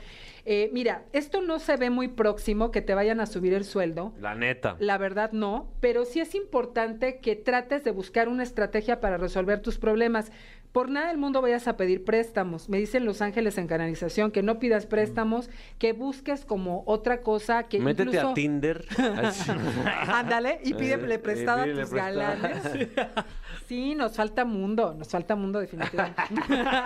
[0.47, 4.14] Eh, mira, esto no se ve muy próximo, que te vayan a subir el sueldo.
[4.18, 4.76] La neta.
[4.80, 9.61] La verdad no, pero sí es importante que trates de buscar una estrategia para resolver
[9.61, 10.32] tus problemas.
[10.72, 12.70] Por nada del mundo vayas a pedir préstamos.
[12.70, 17.64] Me dicen los ángeles en canalización que no pidas préstamos, que busques como otra cosa
[17.64, 18.30] que Métete incluso...
[18.30, 18.86] a Tinder.
[20.08, 22.16] Ándale y pídele Eh, prestado a pídele tus prestado.
[22.16, 22.62] galanes.
[23.68, 26.20] Sí, nos falta mundo, nos falta mundo definitivamente.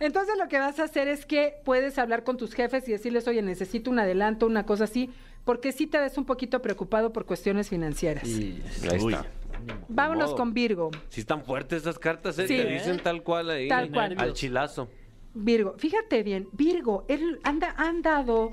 [0.00, 3.28] Entonces lo que vas a hacer es que puedes hablar con tus jefes y decirles,
[3.28, 5.10] oye, necesito un adelanto, una cosa así,
[5.44, 8.24] porque sí te ves un poquito preocupado por cuestiones financieras.
[8.24, 9.26] Ahí está.
[9.88, 10.36] Vámonos modo.
[10.36, 10.90] con Virgo.
[11.08, 12.48] Si están fuertes estas cartas, ¿eh?
[12.48, 12.56] Sí.
[12.56, 13.68] Te dicen tal cual ahí.
[13.68, 14.14] Tal cual.
[14.18, 14.88] Al chilazo.
[15.34, 18.50] Virgo, fíjate bien, Virgo, él anda, ha andado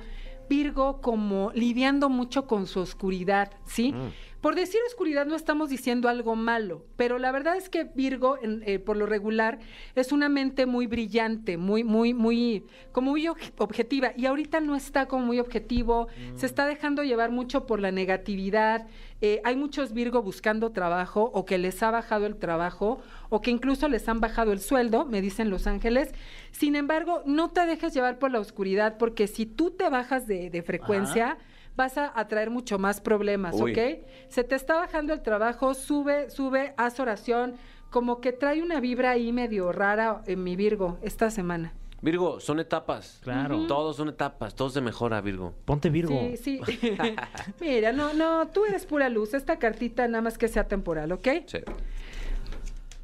[0.49, 3.93] Virgo como lidiando mucho con su oscuridad, ¿sí?
[4.41, 8.61] Por decir oscuridad no estamos diciendo algo malo, pero la verdad es que Virgo, en-
[8.65, 9.57] eh, por lo regular,
[9.95, 14.11] es una mente muy brillante, muy, muy, muy, como muy obje- objetiva.
[14.15, 18.87] Y ahorita no está como muy objetivo, se está dejando llevar mucho por la negatividad.
[19.21, 23.49] Eh, hay muchos Virgo buscando trabajo o que les ha bajado el trabajo o que
[23.49, 26.13] incluso les han bajado el sueldo, me dicen los ángeles.
[26.51, 30.51] Sin embargo, no te dejes llevar por la oscuridad porque si tú te bajas de,
[30.51, 31.37] de frecuencia,
[31.77, 33.71] vas a atraer mucho más problemas, Uy.
[33.71, 34.05] ¿ok?
[34.27, 37.55] Se te está bajando el trabajo, sube, sube, haz oración,
[37.89, 41.73] como que trae una vibra ahí medio rara en mi Virgo esta semana.
[42.01, 43.19] Virgo, son etapas.
[43.23, 43.65] Claro.
[43.65, 44.55] Todos son etapas.
[44.55, 45.53] Todo se mejora, Virgo.
[45.65, 46.19] Ponte Virgo.
[46.35, 46.61] Sí, sí.
[47.61, 49.33] Mira, no, no, tú eres pura luz.
[49.33, 51.27] Esta cartita nada más que sea temporal, ¿ok?
[51.45, 51.59] Sí.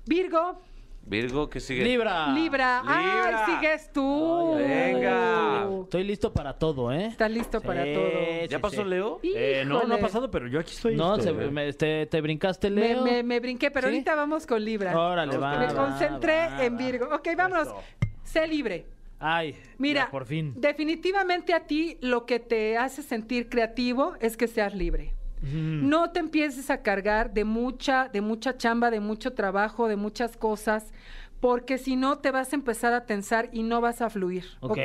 [0.05, 0.61] Virgo,
[1.05, 1.83] Virgo, ¿qué sigue?
[1.83, 2.27] Libra.
[2.33, 2.81] Libra.
[2.81, 3.43] Libra.
[3.45, 4.55] ¡Ay, sigues tú!
[4.55, 5.67] Venga.
[5.83, 7.07] Estoy listo para todo, ¿eh?
[7.07, 8.45] Estás listo para Sí, todo.
[8.49, 8.89] ¿Ya sí, pasó sí.
[8.89, 9.19] Leo?
[9.21, 10.01] Eh, no, no ha Híjole.
[10.01, 10.95] pasado, pero yo aquí estoy.
[10.95, 13.03] No, se- me- te, te brincaste, Me, Leo.
[13.03, 13.93] me- me brinqué, pero ¿Sí?
[13.95, 14.97] ahorita vamos con Libra.
[14.97, 15.67] Órale, Vamos va.
[15.67, 16.77] me concentré va, en va.
[16.77, 17.05] Virgo.
[17.13, 17.67] Ok, vámonos.
[18.23, 18.85] Sé libre.
[19.19, 20.53] Ay, Mira, Ya, por fin.
[20.57, 25.13] definitivamente a ti lo que te hace sentir creativo es que seas libre.
[25.43, 25.89] Mm.
[25.89, 30.37] No te empieces a cargar de mucha, de mucha chamba, de mucho trabajo, de muchas
[30.37, 30.91] cosas,
[31.41, 34.77] porque si no te vas a empezar a tensar y no vas a fluir, ¿ok?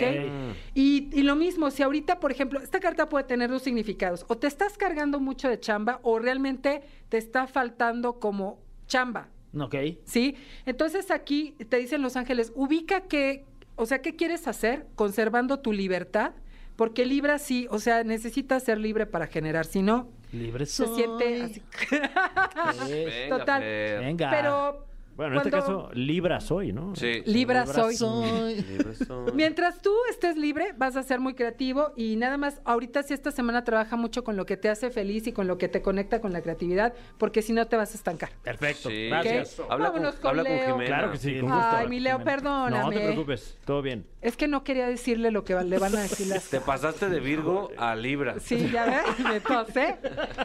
[0.75, 4.37] Y, y lo mismo, si ahorita, por ejemplo, esta carta puede tener dos significados, o
[4.37, 9.77] te estás cargando mucho de chamba o realmente te está faltando como chamba, ok.
[10.05, 10.35] ¿sí?
[10.67, 13.45] Entonces aquí te dicen los ángeles, ubica que,
[13.77, 16.33] o sea, ¿qué quieres hacer conservando tu libertad?
[16.79, 20.95] Porque Libra sí, o sea, necesitas ser libre para generar, si no, Libre se soy.
[20.95, 21.63] siente así.
[22.89, 23.63] Venga, Total.
[23.63, 24.31] Venga.
[24.31, 24.87] Pero
[25.19, 26.95] Bueno, en este caso, Libra soy, ¿no?
[26.95, 27.23] Sí.
[27.27, 27.97] Libra soy.
[28.69, 29.33] Libre soy.
[29.35, 33.33] Mientras tú estés libre, vas a ser muy creativo y nada más, ahorita sí esta
[33.33, 36.21] semana trabaja mucho con lo que te hace feliz y con lo que te conecta
[36.21, 38.31] con la creatividad, porque si no te vas a estancar.
[38.45, 38.91] Perfecto.
[38.91, 39.09] Sí.
[39.09, 39.59] Gracias.
[39.59, 39.67] Ok.
[39.69, 40.67] Habla, Vámonos con, con habla con Leo.
[40.67, 40.87] Jimena.
[40.87, 41.67] Claro que sí, con gusto.
[41.69, 42.81] Ay, mi Leo, perdóname.
[42.81, 44.07] No te preocupes, todo bien.
[44.23, 47.19] Es que no quería decirle lo que le van a decir las Te pasaste de
[47.19, 48.39] Virgo a Libra.
[48.39, 49.97] Sí, ya ves, me pasé.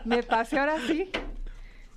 [0.04, 1.12] Me pasé ahora sí.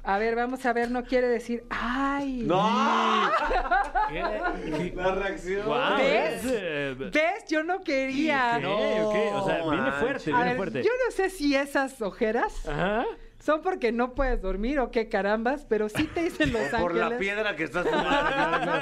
[0.08, 2.44] A ver, vamos a ver, no quiere decir, ay.
[2.46, 3.28] ¡No!
[4.08, 4.92] ¿Qué?
[4.94, 5.66] La reacción.
[5.66, 6.44] Guau, ¿Ves?
[6.44, 7.44] es, eh, ¿Ves?
[7.48, 8.52] Yo no quería.
[8.60, 8.62] ¿Qué?
[8.62, 9.30] ¿Qué?
[9.34, 10.82] O sea, No viene fuerte, A viene ver, fuerte.
[10.84, 13.04] yo no sé si esas ojeras Ajá.
[13.44, 17.10] son porque no puedes dormir o qué carambas, pero sí te dicen Los Por Ángeles.
[17.10, 18.72] la piedra que estás fumando.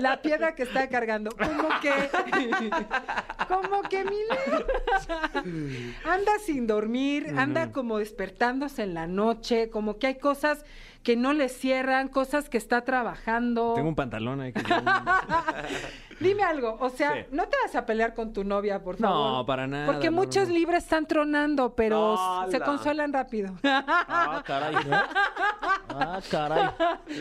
[0.00, 1.30] La piedra que está cargando.
[1.30, 1.92] Como que.
[3.48, 4.66] Como que Mile.
[6.04, 10.64] Anda sin dormir, anda como despertándose en la noche, como que hay cosas
[11.02, 13.74] que no le cierran, cosas que está trabajando.
[13.74, 14.52] Tengo un pantalón ahí.
[14.54, 14.62] Que...
[16.20, 17.20] Dime algo, o sea, Sí.
[17.32, 19.46] no te vas a pelear con tu novia, por No, favor.
[19.46, 20.54] para nada, Porque no, muchos no.
[20.54, 22.16] libros están tronando, pero
[22.50, 23.54] se consuelan rápido.
[23.64, 24.74] Ah, caray.
[25.88, 26.70] Ah, caray.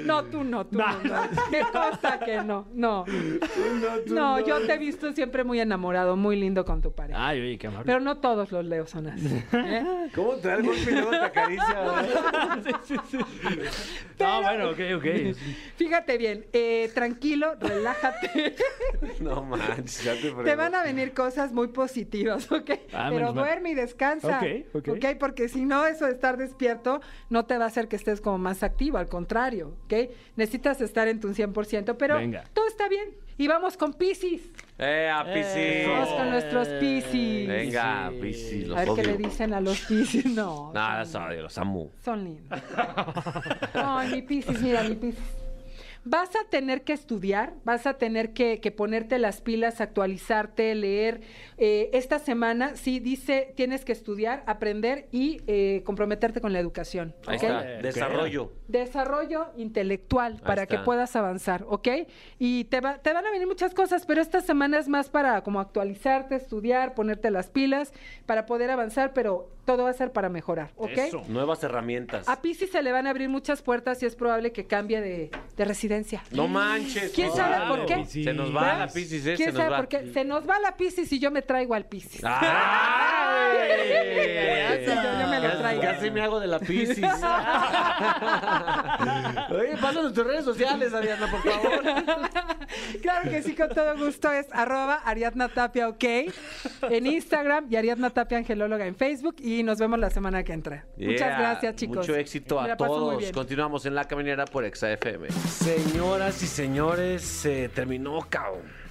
[0.06, 0.86] No, tú no, tú no.
[1.04, 1.22] no.
[1.52, 3.04] Me consta que no, no.
[4.08, 7.28] No, yo te he visto siempre muy enamorado, muy lindo con tu pareja.
[7.28, 7.86] Ay, oye, qué amable.
[7.86, 9.44] Pero no todos los leos son así.
[9.54, 10.10] ¿eh?
[10.16, 11.76] ¿Cómo te da el golpe y luego te acaricia?
[14.20, 15.36] No, bueno, ok, ok.
[15.76, 18.56] Fíjate bien, eh, tranquilo, relájate.
[19.20, 20.44] No manches, ya te fregó.
[20.44, 22.72] Te van a venir cosas muy positivas, ¿ok?
[22.94, 24.40] Ah, Pero duerme y descansa.
[24.74, 25.06] Ok, ok.
[25.20, 28.38] Porque si no, eso de estar despierto no te va a hacer que estés como
[28.38, 30.10] más activo, al contrario, ¿ok?
[30.36, 32.44] Necesitas estar en tu 100%, pero Venga.
[32.54, 33.10] todo está bien.
[33.38, 34.42] Y vamos con Piscis.
[34.78, 35.88] Eh, a Piscis.
[35.88, 37.48] Vamos con nuestros Piscis.
[37.48, 39.04] Venga, Piscis, los A ver qué odio.
[39.04, 40.26] le dicen a los Piscis.
[40.26, 40.72] No.
[40.74, 41.92] Nada, son, sorry, los amo.
[42.04, 42.60] son lindos.
[43.74, 45.24] Ay, mi Piscis, mira, mi Piscis.
[46.06, 51.22] Vas a tener que estudiar, vas a tener que, que ponerte las pilas, actualizarte, leer.
[51.58, 57.16] Eh, esta semana, sí, dice, tienes que estudiar, aprender y eh, comprometerte con la educación.
[57.26, 57.44] Ahí ¿ok?
[57.44, 58.52] está, desarrollo.
[58.68, 61.88] Desarrollo intelectual para que puedas avanzar, ¿ok?
[62.38, 65.42] Y te, va- te van a venir muchas cosas, pero esta semana es más para
[65.44, 67.94] como actualizarte, estudiar, ponerte las pilas,
[68.26, 70.98] para poder avanzar, pero todo va a ser para mejorar, ¿ok?
[70.98, 71.24] Eso.
[71.30, 72.28] Nuevas herramientas.
[72.28, 75.32] A Pisces se le van a abrir muchas puertas y es probable que cambie de,
[75.56, 75.93] de residencia.
[76.32, 77.12] No manches.
[77.14, 77.36] ¿Quién no.
[77.36, 77.96] sabe por qué?
[77.98, 78.26] Piscis.
[78.26, 78.80] Se nos va ¿Verdad?
[78.80, 79.34] la Piscis, ¿eh?
[79.36, 79.78] ¿Quién Se nos sabe va.
[79.78, 80.12] por qué?
[80.14, 82.22] Se nos va la Pisces y yo me traigo al Pisces.
[82.24, 83.03] ¡Ay!
[83.64, 85.82] Sí, yo- yo me lo Casi- traigo.
[85.82, 86.98] Casi me hago de la Piscis.
[89.50, 91.82] Oye, pásanos tus redes sociales, Ariana, por favor.
[93.02, 96.04] Claro que sí, con todo gusto es arroba Ariadna Tapia OK
[96.90, 100.86] en Instagram y Ariadna Tapia Angelóloga en Facebook y nos vemos la semana que entra.
[100.98, 101.98] Muchas gracias, chicos.
[101.98, 103.32] Mucho éxito a todos.
[103.32, 105.30] Continuamos en La Caminera por Exa FM.
[105.32, 108.83] Señoras y señores, se terminó, cabrón.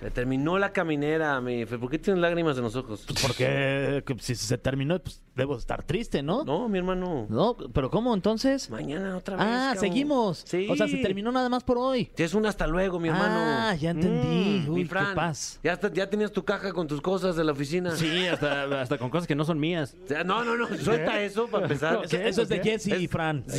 [0.00, 1.78] Se terminó la caminera, mi Fer.
[1.78, 3.04] ¿Por qué tienes lágrimas en los ojos?
[3.20, 6.42] Porque que si se terminó, pues debo estar triste, ¿no?
[6.44, 7.26] No, mi hermano.
[7.28, 8.70] No, pero ¿cómo entonces?
[8.70, 9.44] Mañana otra vez.
[9.46, 9.80] Ah, cabrón.
[9.80, 10.42] seguimos.
[10.46, 10.66] Sí.
[10.70, 12.10] O sea, se terminó nada más por hoy.
[12.16, 13.34] Es un hasta luego, mi hermano.
[13.68, 14.64] Ah, ya entendí.
[14.66, 15.60] Mm, Uy, mi qué paz.
[15.62, 17.94] Ya, está- ya tenías tu caja con tus cosas de la oficina.
[17.94, 19.94] Sí, hasta, hasta con cosas que no son mías.
[20.04, 20.66] O sea, No, no, no.
[20.78, 22.00] Suelta eso para empezar.
[22.04, 23.44] Eso, eso es de Jesse y Es- Fran.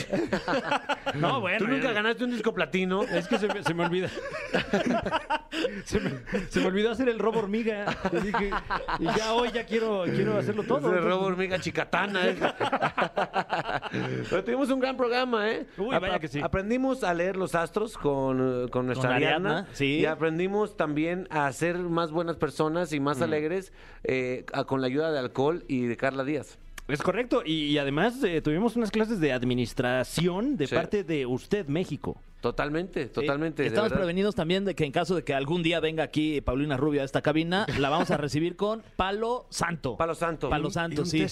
[1.15, 1.59] No, bueno.
[1.59, 3.03] Tú nunca ganaste un disco platino.
[3.03, 4.09] Es que se me, se me olvida.
[5.85, 6.11] se, me,
[6.49, 7.85] se me olvidó hacer el robo hormiga.
[8.11, 8.51] Y, dije,
[8.99, 10.91] y ya hoy ya quiero, quiero hacerlo todo.
[10.91, 12.27] Ese robo hormiga chicatana.
[12.27, 12.35] ¿eh?
[14.29, 15.65] Pero tuvimos un gran programa, ¿eh?
[15.77, 16.39] Uy, vaya que sí.
[16.41, 19.49] Aprendimos a leer los astros con, con nuestra Con Ariadna.
[19.49, 19.99] Ariadna, sí.
[19.99, 23.73] Y aprendimos también a ser más buenas personas y más alegres
[24.03, 26.57] eh, a- con la ayuda de alcohol y de Carla Díaz.
[26.93, 27.41] Es correcto.
[27.45, 30.75] Y, y además eh, tuvimos unas clases de administración de Sí.
[30.75, 32.21] parte de usted, México.
[32.41, 33.61] Totalmente, totalmente.
[33.61, 34.01] de Estamos verdad.
[34.03, 37.05] prevenidos también de que en caso de que algún día venga aquí Paulina Rubio a
[37.05, 39.95] esta cabina, la vamos a recibir con Palo Santo.
[39.95, 40.49] Palo Santo.
[40.49, 41.23] Palo Santo, sí.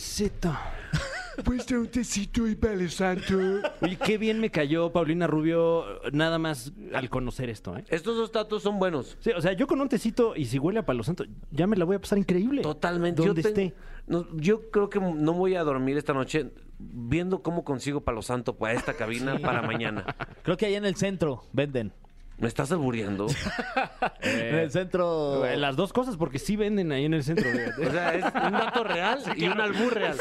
[1.43, 3.33] Pues un tecito y palo santo.
[3.81, 7.85] Oye, qué bien me cayó Paulina Rubio nada más al conocer esto, ¿eh?
[7.89, 9.17] Estos dos datos son buenos.
[9.21, 11.75] Sí, o sea, yo con un tecito y si huele a palo santo, ya me
[11.75, 12.61] la voy a pasar increíble.
[12.61, 13.21] Totalmente.
[13.21, 13.77] Donde yo, ten- esté.
[14.07, 18.55] no, yo creo que no voy a dormir esta noche viendo cómo consigo palo santo
[18.55, 20.05] para esta cabina para mañana.
[20.43, 21.93] Creo que allá en el centro venden.
[22.39, 23.27] ¿Me estás albureando?
[24.21, 25.45] en el centro.
[25.45, 27.49] Eh, Las dos cosas, porque sí venden ahí en el centro.
[27.85, 30.17] O sea, es un dato real y un albur real.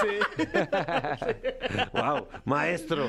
[1.93, 3.09] wow, maestro.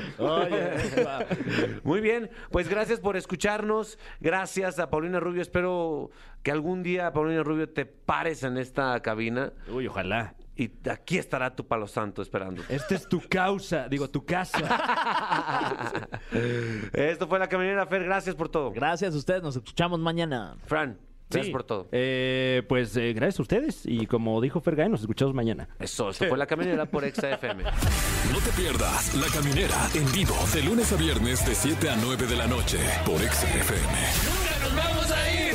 [1.82, 3.98] Muy bien, pues gracias por escucharnos.
[4.20, 5.42] Gracias a Paulina Rubio.
[5.42, 6.10] Espero
[6.42, 10.34] que algún día, Paulina Rubio, te pares en esta cabina Uy, ojalá.
[10.60, 12.62] Y aquí estará tu palo santo esperando.
[12.68, 14.58] Esta es tu causa, digo, tu casa.
[16.92, 18.04] Esto fue La Caminera Fer.
[18.04, 18.70] Gracias por todo.
[18.72, 20.56] Gracias a ustedes, nos escuchamos mañana.
[20.66, 20.98] Fran,
[21.28, 21.52] gracias Sí.
[21.52, 21.88] por todo.
[21.92, 25.68] Eh, pues eh, gracias a ustedes y como dijo Fergay, nos escuchamos mañana.
[25.78, 27.62] Eso, esto fue La Caminera por Exa FM.
[27.62, 32.26] No te pierdas La Caminera en vivo de lunes a viernes de 7 a 9
[32.26, 33.92] de la noche por Exa FM.
[34.26, 35.54] ¡Nunca nos vamos a ir!